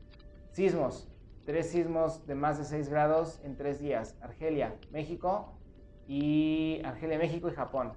Sismos, 0.53 1.09
tres 1.45 1.69
sismos 1.69 2.25
de 2.25 2.35
más 2.35 2.57
de 2.57 2.63
6 2.63 2.87
grados 2.87 3.41
en 3.43 3.57
tres 3.57 3.81
días. 3.81 4.15
Argelia, 4.21 4.77
México 4.93 5.57
y 6.11 6.81
Argelia, 6.83 7.17
México 7.17 7.47
y 7.47 7.53
Japón. 7.53 7.93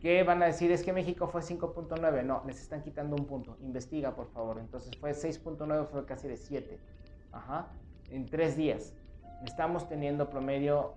¿Qué 0.00 0.24
van 0.24 0.42
a 0.42 0.46
decir? 0.46 0.72
Es 0.72 0.82
que 0.82 0.92
México 0.92 1.28
fue 1.28 1.42
5.9. 1.42 2.24
No, 2.24 2.42
les 2.44 2.60
están 2.60 2.82
quitando 2.82 3.14
un 3.14 3.24
punto. 3.24 3.56
Investiga, 3.60 4.16
por 4.16 4.26
favor. 4.32 4.58
Entonces 4.58 4.96
fue 4.98 5.12
6.9, 5.12 5.86
fue 5.86 6.04
casi 6.04 6.26
de 6.26 6.36
7. 6.36 6.80
Ajá. 7.30 7.68
En 8.10 8.26
tres 8.26 8.56
días. 8.56 8.94
Estamos 9.46 9.88
teniendo 9.88 10.28
promedio 10.28 10.94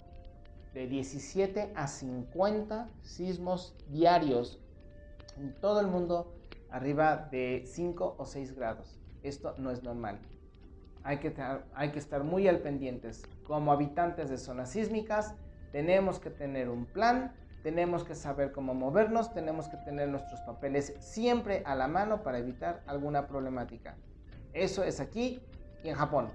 de 0.74 0.88
17 0.88 1.72
a 1.76 1.86
50 1.86 2.90
sismos 3.04 3.76
diarios 3.90 4.60
en 5.38 5.54
todo 5.62 5.82
el 5.82 5.88
mundo 5.88 6.34
arriba 6.72 7.30
de 7.30 7.62
5 7.68 8.16
o 8.18 8.26
6 8.26 8.56
grados. 8.56 9.00
Esto 9.22 9.54
no 9.60 9.70
es 9.70 9.84
normal. 9.84 10.18
Hay 11.04 11.20
que, 11.20 11.32
hay 11.76 11.92
que 11.92 12.00
estar 12.00 12.24
muy 12.24 12.48
al 12.48 12.58
pendientes. 12.62 13.22
Como 13.46 13.72
habitantes 13.72 14.32
de 14.32 14.40
zonas 14.40 14.72
sísmicas, 14.72 15.36
tenemos 15.76 16.20
que 16.20 16.30
tener 16.30 16.70
un 16.70 16.86
plan, 16.86 17.34
tenemos 17.62 18.06
que 18.06 18.16
saber 18.16 18.54
cómo 18.54 18.74
movernos, 18.74 19.34
tenemos 19.34 19.68
que 19.68 19.76
tener 19.76 20.08
nuestros 20.08 20.40
papeles 20.40 20.96
siempre 21.02 21.64
a 21.66 21.76
la 21.76 21.90
mano 21.90 22.24
para 22.24 22.38
evitar 22.38 22.82
alguna 22.88 23.28
problemática. 23.28 23.98
Eso 24.54 24.86
es 24.86 25.02
aquí 25.02 25.42
y 25.84 25.90
en 25.90 25.96
Japón. 25.96 26.30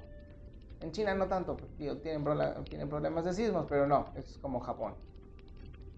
En 0.83 0.93
China 0.93 1.15
no 1.15 1.27
tanto, 1.27 1.57
tienen, 1.79 2.23
tienen 2.65 2.89
problemas 2.91 3.25
de 3.25 3.33
sismos, 3.33 3.65
pero 3.67 3.87
no, 3.87 4.13
es 4.15 4.37
como 4.43 4.61
Japón. 4.61 4.93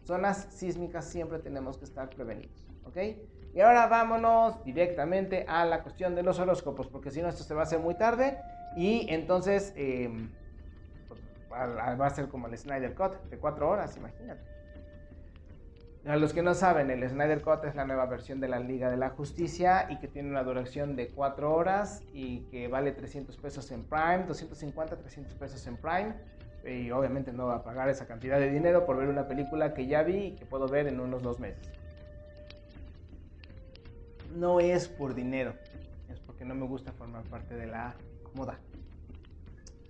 Zonas 0.05 0.47
sísmicas 0.53 1.05
siempre 1.07 1.41
tenemos 1.41 1.79
que 1.79 1.85
estar 1.87 2.11
prevenidos, 2.11 2.69
¿ok? 2.85 2.97
Y 3.55 3.61
ahora 3.61 3.89
vámonos 3.89 4.63
directamente 4.63 5.47
a 5.49 5.65
la 5.65 5.83
cuestión 5.83 6.15
de 6.15 6.23
los 6.23 6.39
horóscopos, 6.39 6.87
porque 6.87 7.11
si 7.11 7.21
no 7.21 7.29
esto 7.29 7.43
se 7.43 7.55
va 7.55 7.63
a 7.63 7.65
hacer 7.65 7.81
muy 7.81 7.97
tarde 7.97 8.39
y 8.77 9.05
entonces 9.13 9.73
pues, 9.75 10.33
va 11.53 12.07
a 12.07 12.11
ser 12.11 12.29
como 12.29 12.49
el 12.49 12.57
Snyder 12.57 12.95
Cut 12.95 13.13
de 13.31 13.39
cuatro 13.39 13.69
horas, 13.69 13.97
imagínate. 13.97 14.53
A 16.05 16.17
los 16.17 16.33
que 16.33 16.43
no 16.43 16.53
saben, 16.55 16.91
el 16.91 17.09
Snyder 17.09 17.43
Cut 17.43 17.65
es 17.65 17.77
la 17.77 17.85
nueva 17.85 18.07
versión 18.07 18.41
de 18.41 18.49
la 18.49 18.59
Liga 18.59 18.91
de 18.91 18.97
la 18.97 19.11
Justicia 19.11 19.87
y 19.89 20.01
que 20.01 20.09
tiene 20.09 20.31
una 20.31 20.43
duración 20.43 20.97
de 20.97 21.11
4 21.11 21.55
horas 21.55 22.03
y 22.13 22.41
que 22.51 22.67
vale 22.67 22.91
300 22.91 23.37
pesos 23.37 23.71
en 23.71 23.85
Prime, 23.85 24.25
250, 24.27 24.97
300 24.97 25.35
pesos 25.37 25.65
en 25.69 25.77
Prime. 25.77 26.15
Y 26.65 26.91
obviamente 26.91 27.33
no 27.33 27.47
va 27.47 27.57
a 27.57 27.63
pagar 27.63 27.89
esa 27.89 28.07
cantidad 28.07 28.41
de 28.41 28.51
dinero 28.51 28.85
por 28.85 28.97
ver 28.97 29.09
una 29.09 29.29
película 29.29 29.75
que 29.75 29.87
ya 29.87 30.03
vi 30.03 30.27
y 30.27 30.33
que 30.33 30.45
puedo 30.45 30.67
ver 30.67 30.89
en 30.89 30.99
unos 30.99 31.23
dos 31.23 31.39
meses. 31.39 31.71
No 34.35 34.59
es 34.59 34.89
por 34.89 35.15
dinero, 35.15 35.55
es 36.11 36.19
porque 36.19 36.45
no 36.45 36.57
me 36.57 36.67
gusta 36.67 36.91
formar 36.91 37.23
parte 37.25 37.55
de 37.55 37.67
la 37.69 37.95
moda. 38.35 38.59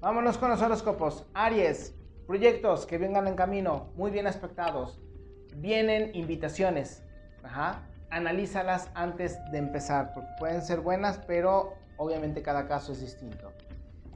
Vámonos 0.03 0.37
con 0.37 0.51
los 0.51 0.61
horóscopos. 0.61 1.27
Aries, 1.33 1.95
proyectos 2.27 2.87
que 2.87 2.99
vengan 2.99 3.29
en 3.29 3.37
camino, 3.37 3.93
muy 3.95 4.11
bien 4.11 4.27
aspectados 4.27 5.01
vienen 5.55 6.11
invitaciones. 6.17 7.05
Ajá. 7.45 7.89
Analízalas 8.11 8.91
antes 8.95 9.39
de 9.53 9.59
empezar, 9.59 10.13
porque 10.13 10.29
pueden 10.41 10.61
ser 10.63 10.81
buenas, 10.81 11.21
pero 11.29 11.75
obviamente 11.99 12.43
cada 12.43 12.67
caso 12.67 12.91
es 12.91 13.01
distinto. 13.01 13.53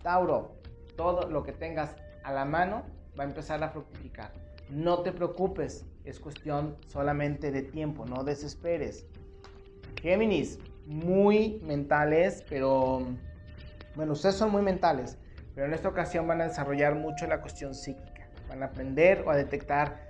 Tauro, 0.03 0.57
todo 0.97 1.31
lo 1.31 1.45
que 1.45 1.53
tengas 1.53 1.95
a 2.25 2.33
la 2.33 2.45
mano 2.45 2.83
va 3.17 3.23
a 3.23 3.29
empezar 3.29 3.63
a 3.63 3.69
fructificar. 3.69 4.33
No 4.69 5.03
te 5.03 5.13
preocupes, 5.13 5.87
es 6.05 6.19
cuestión 6.19 6.77
solamente 6.89 7.53
de 7.53 7.63
tiempo, 7.63 8.07
no 8.07 8.25
desesperes. 8.25 9.07
Géminis, 10.03 10.59
muy 10.85 11.61
mentales, 11.63 12.45
pero 12.49 13.07
bueno, 13.95 14.15
ustedes 14.15 14.35
son 14.35 14.51
muy 14.51 14.63
mentales, 14.63 15.17
pero 15.57 15.67
en 15.67 15.75
esta 15.75 15.89
ocasión 15.89 16.29
van 16.29 16.43
a 16.43 16.45
desarrollar 16.45 16.95
mucho 16.95 17.27
la 17.27 17.41
cuestión 17.41 17.75
psíquica. 17.75 18.29
Van 18.49 18.63
a 18.63 18.67
aprender 18.67 19.25
o 19.27 19.31
a 19.31 19.37
detectar 19.37 20.07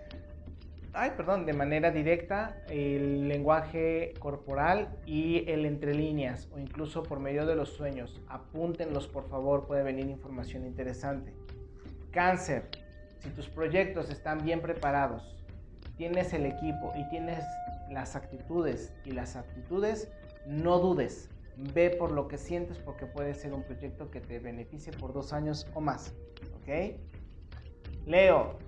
ay, 0.96 1.12
perdón, 1.14 1.44
de 1.44 1.52
manera 1.52 1.90
directa 1.90 2.56
el 2.70 3.28
lenguaje 3.28 4.14
corporal 4.18 4.88
y 5.04 5.48
el 5.48 5.66
entre 5.66 5.94
líneas 5.94 6.48
o 6.52 6.58
incluso 6.58 7.02
por 7.02 7.20
medio 7.20 7.44
de 7.44 7.54
los 7.54 7.74
sueños. 7.74 8.20
Apúntenlos, 8.28 9.06
por 9.06 9.28
favor, 9.28 9.66
puede 9.66 9.82
venir 9.82 10.08
información 10.08 10.64
interesante. 10.64 11.34
Cáncer, 12.10 12.70
si 13.18 13.28
tus 13.28 13.46
proyectos 13.46 14.08
están 14.10 14.42
bien 14.42 14.62
preparados, 14.62 15.36
tienes 15.98 16.32
el 16.32 16.46
equipo 16.46 16.94
y 16.96 17.06
tienes 17.10 17.44
las 17.90 18.16
actitudes 18.16 18.92
y 19.04 19.10
las 19.10 19.36
actitudes, 19.36 20.10
no 20.46 20.78
dudes. 20.78 21.28
Ve 21.56 21.90
por 21.90 22.12
lo 22.12 22.28
que 22.28 22.36
sientes 22.36 22.78
porque 22.78 23.06
puede 23.06 23.34
ser 23.34 23.54
un 23.54 23.62
proyecto 23.62 24.10
que 24.10 24.20
te 24.20 24.38
beneficie 24.38 24.92
por 24.92 25.12
dos 25.12 25.32
años 25.32 25.66
o 25.74 25.80
más. 25.80 26.14
¿Ok? 26.60 26.98
Leo, 28.04 28.58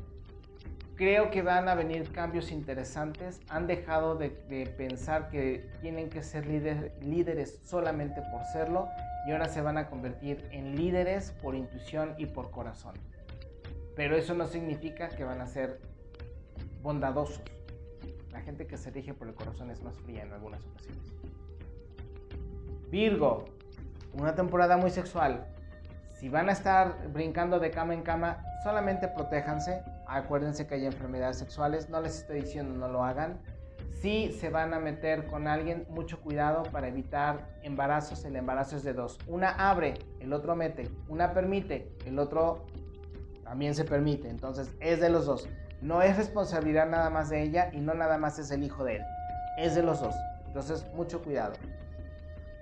creo 0.99 1.30
que 1.30 1.43
van 1.43 1.68
a 1.68 1.74
venir 1.74 2.11
cambios 2.11 2.51
interesantes. 2.51 3.41
Han 3.49 3.66
dejado 3.66 4.16
de, 4.16 4.30
pensar 4.76 5.28
que 5.30 5.70
tienen 5.80 6.11
que 6.11 6.22
ser 6.22 6.47
líderes 6.47 7.61
solamente 7.62 8.20
por 8.32 8.45
serlo 8.53 8.89
y 9.26 9.32
ahora 9.32 9.49
se 9.49 9.61
van 9.61 9.78
a 9.78 9.89
convertir 9.89 10.49
en 10.51 10.74
líderes 10.76 11.30
por 11.43 11.55
intuición 11.55 12.14
y 12.18 12.26
por 12.26 12.51
corazón. 12.51 12.95
Pero 13.95 14.16
eso 14.16 14.34
no 14.34 14.47
significa 14.47 15.09
que 15.09 15.24
van 15.24 15.41
a 15.41 15.47
ser 15.47 15.80
bondadosos. 16.82 17.43
La 18.32 18.41
gente 18.41 18.66
que 18.66 18.76
se 18.76 18.91
rige 18.91 19.14
por 19.14 19.28
el 19.28 19.34
corazón 19.34 19.70
es 19.70 19.82
más 19.82 19.99
fría 19.99 20.22
en 20.22 20.32
algunas 20.32 20.64
ocasiones. 20.64 21.12
Virgo, 22.91 23.45
una 24.14 24.34
temporada 24.34 24.76
muy 24.76 24.91
sexual. 24.91 25.47
Si 26.12 26.28
van 26.28 26.49
a 26.49 26.53
estar 26.53 27.09
brincando 27.12 27.61
de 27.61 27.70
cama 27.70 27.95
en 27.95 28.03
cama, 28.03 28.43
solamente 28.64 29.09
protéjanse 29.09 29.82
Acuérdense 30.09 30.66
que 30.66 30.74
hay 30.74 30.86
enfermedades 30.86 31.36
sexuales, 31.36 31.91
no 31.91 32.01
les 32.01 32.20
estoy 32.20 32.41
diciendo 32.41 32.74
no 32.74 32.89
lo 32.89 33.05
hagan, 33.05 33.39
Si 34.01 34.32
se 34.32 34.49
van 34.49 34.72
a 34.72 34.78
meter 34.78 35.26
con 35.26 35.49
alguien, 35.49 35.86
mucho 35.91 36.20
cuidado 36.20 36.62
para 36.62 36.89
evitar 36.89 37.49
embarazos. 37.62 38.24
El 38.24 38.36
embarazo 38.36 38.76
es 38.76 38.84
de 38.84 38.93
dos. 38.95 39.18
Una 39.26 39.51
abre, 39.51 39.95
el 40.20 40.32
otro 40.32 40.55
mete. 40.55 40.89
Una 41.09 41.34
permite, 41.34 41.93
el 42.07 42.18
otro 42.18 42.64
también 43.43 43.74
se 43.74 43.84
permite. 43.84 44.30
Entonces 44.30 44.70
es 44.80 45.01
de 45.01 45.11
los 45.11 45.26
dos. 45.26 45.49
No 45.82 46.01
es 46.01 46.16
responsabilidad 46.16 46.89
nada 46.89 47.11
más 47.11 47.28
de 47.28 47.43
ella 47.43 47.70
y 47.72 47.80
no 47.80 47.93
nada 47.93 48.18
más 48.18 48.39
es 48.39 48.51
el 48.51 48.62
hijo 48.62 48.84
de 48.84 48.97
él. 48.97 49.03
Es 49.59 49.74
de 49.74 49.82
los 49.82 50.01
dos. 50.01 50.14
Entonces 50.47 50.86
mucho 50.95 51.20
cuidado. 51.20 51.55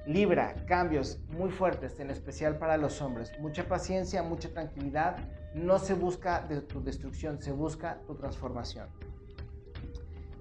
Libra, 0.07 0.54
cambios 0.66 1.18
muy 1.30 1.50
fuertes, 1.50 1.98
en 1.98 2.11
especial 2.11 2.59
para 2.59 2.76
los 2.76 3.02
hombres. 3.02 3.32
Mucha 3.40 3.66
paciencia, 3.66 4.22
mucha 4.22 4.48
tranquilidad. 4.50 5.16
No 5.52 5.80
se 5.80 5.94
busca 5.94 6.46
tu 6.68 6.80
destrucción, 6.80 7.42
se 7.42 7.50
busca 7.50 7.98
tu 8.07 8.14
transformación. 8.14 8.88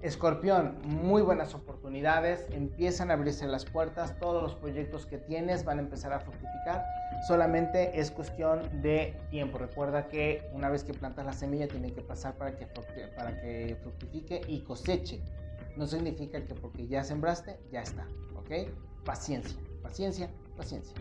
Escorpión, 0.02 0.76
muy 0.84 1.22
buenas 1.22 1.52
oportunidades, 1.54 2.46
empiezan 2.52 3.10
a 3.10 3.14
abrirse 3.14 3.44
las 3.48 3.64
puertas, 3.64 4.16
todos 4.20 4.40
los 4.40 4.54
proyectos 4.54 5.04
que 5.04 5.18
tienes 5.18 5.64
van 5.64 5.78
a 5.78 5.82
empezar 5.82 6.12
a 6.12 6.20
fructificar, 6.20 6.84
solamente 7.26 7.98
es 7.98 8.12
cuestión 8.12 8.82
de 8.82 9.18
tiempo. 9.30 9.58
Recuerda 9.58 10.06
que 10.06 10.48
una 10.52 10.68
vez 10.68 10.84
que 10.84 10.94
plantas 10.94 11.26
la 11.26 11.32
semilla 11.32 11.66
tiene 11.66 11.92
que 11.92 12.02
pasar 12.02 12.34
para 12.34 12.54
que, 12.54 12.66
para 13.16 13.40
que 13.40 13.76
fructifique 13.82 14.42
y 14.46 14.60
coseche. 14.60 15.24
No 15.76 15.88
significa 15.88 16.40
que 16.44 16.54
porque 16.54 16.86
ya 16.86 17.02
sembraste, 17.02 17.58
ya 17.72 17.82
está, 17.82 18.06
¿ok? 18.36 18.68
Paciencia, 19.06 19.56
paciencia, 19.84 20.28
paciencia. 20.56 20.92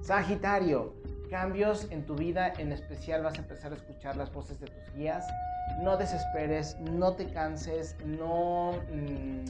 Sagitario, 0.00 0.94
cambios 1.28 1.88
en 1.90 2.06
tu 2.06 2.14
vida, 2.14 2.52
en 2.56 2.70
especial 2.70 3.24
vas 3.24 3.34
a 3.34 3.42
empezar 3.42 3.72
a 3.72 3.74
escuchar 3.74 4.16
las 4.16 4.32
voces 4.32 4.60
de 4.60 4.68
tus 4.68 4.94
guías. 4.94 5.26
No 5.82 5.96
desesperes, 5.96 6.78
no 6.78 7.14
te 7.14 7.26
canses, 7.32 7.96
no... 8.06 8.74
Mm, 8.92 9.44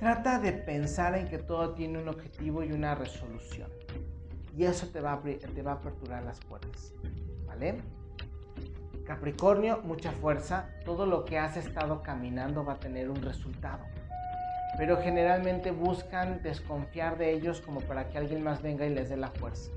trata 0.00 0.40
de 0.40 0.52
pensar 0.52 1.16
en 1.16 1.28
que 1.28 1.38
todo 1.38 1.74
tiene 1.74 2.00
un 2.02 2.08
objetivo 2.08 2.64
y 2.64 2.72
una 2.72 2.96
resolución. 2.96 3.70
Y 4.56 4.64
eso 4.64 4.88
te 4.88 5.00
va 5.00 5.12
a, 5.12 5.22
te 5.22 5.62
va 5.62 5.72
a 5.72 5.74
aperturar 5.74 6.24
las 6.24 6.40
puertas. 6.40 6.92
¿Vale? 7.46 7.78
Capricornio, 9.06 9.80
mucha 9.84 10.10
fuerza. 10.10 10.70
Todo 10.84 11.06
lo 11.06 11.24
que 11.24 11.38
has 11.38 11.56
estado 11.56 12.02
caminando 12.02 12.64
va 12.64 12.72
a 12.72 12.80
tener 12.80 13.08
un 13.10 13.22
resultado 13.22 13.84
pero 14.76 14.96
generalmente 14.98 15.70
buscan 15.70 16.42
desconfiar 16.42 17.18
de 17.18 17.32
ellos 17.32 17.60
como 17.60 17.80
para 17.80 18.08
que 18.08 18.18
alguien 18.18 18.42
más 18.42 18.62
venga 18.62 18.86
y 18.86 18.94
les 18.94 19.08
dé 19.08 19.16
la 19.16 19.28
fuerza. 19.28 19.70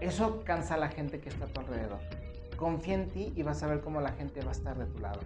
Eso 0.00 0.42
cansa 0.44 0.74
a 0.74 0.78
la 0.78 0.88
gente 0.88 1.20
que 1.20 1.28
está 1.28 1.44
a 1.44 1.48
tu 1.48 1.60
alrededor. 1.60 2.00
Confía 2.56 2.94
en 2.94 3.08
ti 3.10 3.32
y 3.36 3.42
vas 3.42 3.62
a 3.62 3.66
ver 3.66 3.80
cómo 3.80 4.00
la 4.00 4.12
gente 4.12 4.40
va 4.40 4.48
a 4.48 4.52
estar 4.52 4.76
de 4.78 4.86
tu 4.86 4.98
lado. 4.98 5.20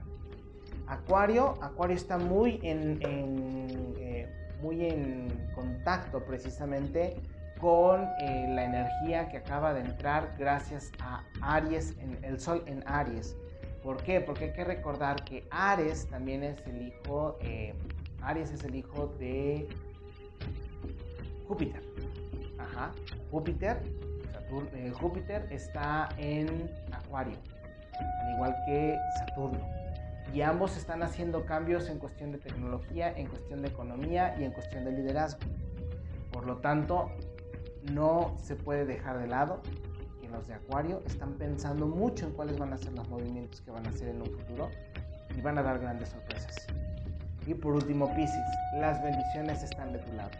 Acuario, 0.87 1.55
Acuario 1.63 1.97
está 1.97 2.19
muy 2.19 2.61
en, 2.63 2.99
eh, 3.03 4.29
muy 4.61 4.85
en 4.85 5.49
contacto 5.55 6.25
precisamente 6.25 7.17
con 7.61 8.03
eh, 8.21 8.47
la 8.51 8.65
energía 8.65 9.29
que 9.29 9.39
acaba 9.39 9.73
de 9.73 9.81
entrar 9.81 10.35
gracias 10.39 10.91
a 11.01 11.25
Aries, 11.41 11.95
el 12.23 12.39
Sol 12.41 12.63
en 12.67 12.83
Aries. 12.87 13.37
¿Por 13.83 14.03
qué? 14.03 14.21
Porque 14.21 14.47
hay 14.47 14.53
que 14.53 14.65
recordar 14.65 15.25
que 15.25 15.47
Aries 15.51 16.07
también 16.09 16.43
es 16.43 16.61
el 16.67 16.89
hijo 16.89 17.39
eh, 17.41 17.75
Aries 18.25 18.51
es 18.51 18.65
el 18.65 18.75
hijo 18.75 19.15
de 19.19 19.69
Júpiter. 21.47 21.83
Ajá. 22.59 22.93
Júpiter, 23.31 23.83
eh, 24.75 24.93
Júpiter 24.95 25.47
está 25.51 26.09
en 26.19 26.71
Acuario, 26.93 27.37
al 28.23 28.35
igual 28.35 28.55
que 28.67 28.97
Saturno. 29.19 29.61
Y 30.33 30.41
ambos 30.41 30.77
están 30.77 31.03
haciendo 31.03 31.45
cambios 31.45 31.89
en 31.89 31.99
cuestión 31.99 32.33
de 32.33 32.39
tecnología, 32.39 33.13
en 33.17 33.29
cuestión 33.29 33.63
de 33.63 33.69
economía 33.69 34.35
y 34.39 34.45
en 34.45 34.53
cuestión 34.53 34.85
de 34.85 34.93
liderazgo. 34.93 35.41
Por 36.33 36.47
lo 36.47 36.57
tanto, 36.59 37.11
no 37.93 38.37
se 38.43 38.57
puede 38.57 38.85
dejar 38.85 39.19
de 39.19 39.29
lado 39.29 39.63
que 40.21 40.29
los 40.29 40.49
de 40.49 40.55
Acuario 40.55 41.03
están 41.07 41.35
pensando 41.35 41.87
mucho 41.87 42.27
en 42.27 42.33
cuáles 42.33 42.59
van 42.59 42.73
a 42.73 42.79
ser 42.79 42.93
los 42.95 43.09
movimientos 43.09 43.61
que 43.61 43.71
van 43.71 43.87
a 43.87 43.91
hacer 43.91 44.09
en 44.09 44.23
un 44.23 44.27
futuro 44.27 44.71
y 45.37 45.41
van 45.41 45.59
a 45.59 45.63
dar 45.63 45.79
grandes 45.79 46.09
sorpresas. 46.09 46.67
Y 47.47 47.55
por 47.55 47.75
último, 47.75 48.15
Pisces, 48.15 48.45
las 48.75 49.03
bendiciones 49.03 49.63
están 49.63 49.93
de 49.93 49.99
tu 49.99 50.13
lado. 50.15 50.31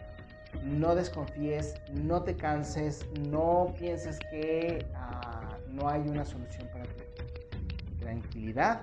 No 0.63 0.95
desconfíes, 0.95 1.75
no 1.91 2.23
te 2.23 2.35
canses, 2.35 3.05
no 3.29 3.73
pienses 3.77 4.19
que 4.31 4.85
ah, 4.95 5.57
no 5.69 5.89
hay 5.89 6.01
una 6.01 6.25
solución 6.25 6.67
para 6.71 6.85
ti. 6.85 7.03
Tranquilidad, 7.99 8.81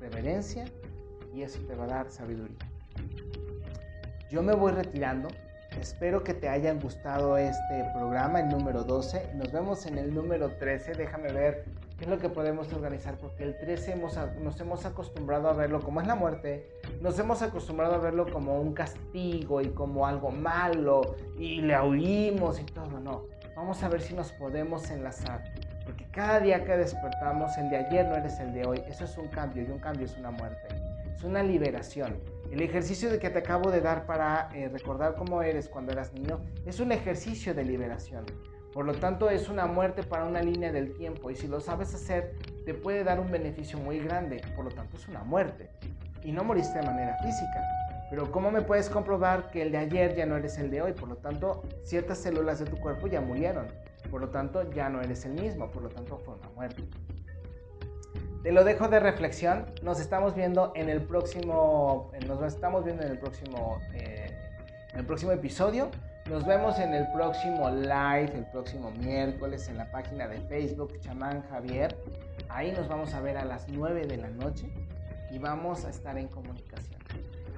reverencia 0.00 0.64
y 1.34 1.42
eso 1.42 1.60
te 1.66 1.74
va 1.74 1.84
a 1.84 1.88
dar 1.88 2.10
sabiduría. 2.10 2.56
Yo 4.30 4.42
me 4.42 4.54
voy 4.54 4.72
retirando. 4.72 5.28
Espero 5.80 6.24
que 6.24 6.34
te 6.34 6.48
hayan 6.48 6.80
gustado 6.80 7.36
este 7.36 7.84
programa, 7.94 8.40
el 8.40 8.48
número 8.48 8.84
12. 8.84 9.34
Nos 9.34 9.52
vemos 9.52 9.86
en 9.86 9.98
el 9.98 10.12
número 10.12 10.50
13. 10.56 10.92
Déjame 10.92 11.32
ver 11.32 11.64
qué 11.98 12.04
es 12.04 12.10
lo 12.10 12.18
que 12.18 12.28
podemos 12.28 12.72
organizar, 12.72 13.18
porque 13.18 13.42
el 13.42 13.58
13 13.58 13.96
nos 14.40 14.60
hemos 14.60 14.86
acostumbrado 14.86 15.48
a 15.48 15.52
verlo 15.52 15.80
como 15.80 16.00
es 16.00 16.06
la 16.06 16.14
muerte, 16.14 16.70
nos 17.00 17.18
hemos 17.18 17.42
acostumbrado 17.42 17.96
a 17.96 17.98
verlo 17.98 18.30
como 18.30 18.60
un 18.60 18.72
castigo 18.72 19.60
y 19.60 19.70
como 19.70 20.06
algo 20.06 20.30
malo 20.30 21.16
y 21.36 21.60
le 21.60 21.76
oímos 21.76 22.60
y 22.60 22.64
todo, 22.64 23.00
no. 23.00 23.24
Vamos 23.56 23.82
a 23.82 23.88
ver 23.88 24.00
si 24.00 24.14
nos 24.14 24.30
podemos 24.30 24.88
enlazar, 24.90 25.42
porque 25.84 26.06
cada 26.12 26.38
día 26.38 26.64
que 26.64 26.76
despertamos, 26.76 27.58
el 27.58 27.68
de 27.68 27.78
ayer 27.78 28.06
no 28.06 28.14
eres 28.14 28.38
el 28.38 28.54
de 28.54 28.64
hoy, 28.64 28.80
eso 28.86 29.04
es 29.04 29.18
un 29.18 29.26
cambio 29.26 29.64
y 29.64 29.70
un 29.70 29.80
cambio 29.80 30.06
es 30.06 30.16
una 30.16 30.30
muerte, 30.30 30.68
es 31.12 31.24
una 31.24 31.42
liberación. 31.42 32.16
El 32.52 32.62
ejercicio 32.62 33.10
de 33.10 33.18
que 33.18 33.28
te 33.28 33.40
acabo 33.40 33.72
de 33.72 33.80
dar 33.80 34.06
para 34.06 34.48
eh, 34.54 34.68
recordar 34.68 35.16
cómo 35.16 35.42
eres 35.42 35.68
cuando 35.68 35.90
eras 35.90 36.12
niño 36.12 36.40
es 36.64 36.78
un 36.78 36.92
ejercicio 36.92 37.54
de 37.54 37.64
liberación. 37.64 38.24
Por 38.78 38.86
lo 38.86 38.94
tanto, 38.94 39.28
es 39.28 39.48
una 39.48 39.66
muerte 39.66 40.04
para 40.04 40.24
una 40.24 40.40
línea 40.40 40.70
del 40.70 40.94
tiempo 40.94 41.32
y 41.32 41.34
si 41.34 41.48
lo 41.48 41.58
sabes 41.58 41.92
hacer, 41.96 42.36
te 42.64 42.74
puede 42.74 43.02
dar 43.02 43.18
un 43.18 43.28
beneficio 43.28 43.76
muy 43.76 43.98
grande. 43.98 44.40
Por 44.54 44.66
lo 44.66 44.70
tanto, 44.70 44.96
es 44.96 45.08
una 45.08 45.24
muerte. 45.24 45.68
Y 46.22 46.30
no 46.30 46.44
moriste 46.44 46.78
de 46.78 46.86
manera 46.86 47.18
física. 47.18 47.60
Pero 48.08 48.30
¿cómo 48.30 48.52
me 48.52 48.62
puedes 48.62 48.88
comprobar 48.88 49.50
que 49.50 49.62
el 49.62 49.72
de 49.72 49.78
ayer 49.78 50.14
ya 50.14 50.26
no 50.26 50.36
eres 50.36 50.58
el 50.58 50.70
de 50.70 50.80
hoy? 50.82 50.92
Por 50.92 51.08
lo 51.08 51.16
tanto, 51.16 51.64
ciertas 51.82 52.18
células 52.18 52.60
de 52.60 52.66
tu 52.66 52.76
cuerpo 52.76 53.08
ya 53.08 53.20
murieron. 53.20 53.66
Por 54.12 54.20
lo 54.20 54.28
tanto, 54.28 54.70
ya 54.70 54.88
no 54.88 55.02
eres 55.02 55.24
el 55.24 55.32
mismo. 55.32 55.68
Por 55.72 55.82
lo 55.82 55.88
tanto, 55.88 56.16
fue 56.18 56.34
una 56.34 56.48
muerte. 56.50 56.84
Te 58.44 58.52
lo 58.52 58.62
dejo 58.62 58.86
de 58.86 59.00
reflexión. 59.00 59.66
Nos 59.82 59.98
estamos 59.98 60.36
viendo 60.36 60.70
en 60.76 60.88
el 60.88 61.02
próximo. 61.02 62.12
Nos 62.28 62.40
estamos 62.44 62.84
viendo 62.84 63.02
en 63.02 63.10
el 63.10 63.18
próximo. 63.18 63.80
Eh, 63.94 64.38
en 64.92 65.00
el 65.00 65.04
próximo 65.04 65.32
episodio. 65.32 65.90
Nos 66.28 66.44
vemos 66.44 66.78
en 66.78 66.92
el 66.92 67.06
próximo 67.12 67.70
live, 67.70 68.32
el 68.34 68.44
próximo 68.52 68.90
miércoles, 68.90 69.66
en 69.70 69.78
la 69.78 69.90
página 69.90 70.28
de 70.28 70.38
Facebook 70.42 71.00
Chamán 71.00 71.42
Javier. 71.48 71.96
Ahí 72.50 72.70
nos 72.72 72.86
vamos 72.86 73.14
a 73.14 73.20
ver 73.22 73.38
a 73.38 73.46
las 73.46 73.66
9 73.70 74.06
de 74.06 74.18
la 74.18 74.28
noche 74.28 74.70
y 75.30 75.38
vamos 75.38 75.86
a 75.86 75.88
estar 75.88 76.18
en 76.18 76.28
comunicación. 76.28 77.00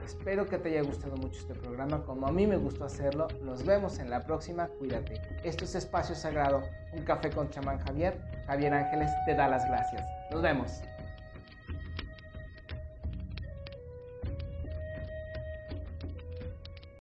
Espero 0.04 0.46
que 0.46 0.58
te 0.58 0.68
haya 0.68 0.82
gustado 0.82 1.16
mucho 1.16 1.40
este 1.40 1.54
programa, 1.54 2.04
como 2.04 2.28
a 2.28 2.32
mí 2.32 2.46
me 2.46 2.58
gustó 2.58 2.84
hacerlo. 2.84 3.26
Nos 3.42 3.64
vemos 3.64 3.98
en 3.98 4.08
la 4.08 4.20
próxima. 4.20 4.68
Cuídate. 4.78 5.20
Esto 5.42 5.64
es 5.64 5.74
Espacio 5.74 6.14
Sagrado, 6.14 6.62
un 6.92 7.02
café 7.02 7.30
con 7.30 7.50
chamán 7.50 7.78
Javier. 7.80 8.20
Javier 8.46 8.72
Ángeles 8.72 9.10
te 9.26 9.34
da 9.34 9.48
las 9.48 9.66
gracias. 9.66 10.04
Nos 10.30 10.42
vemos. 10.42 10.80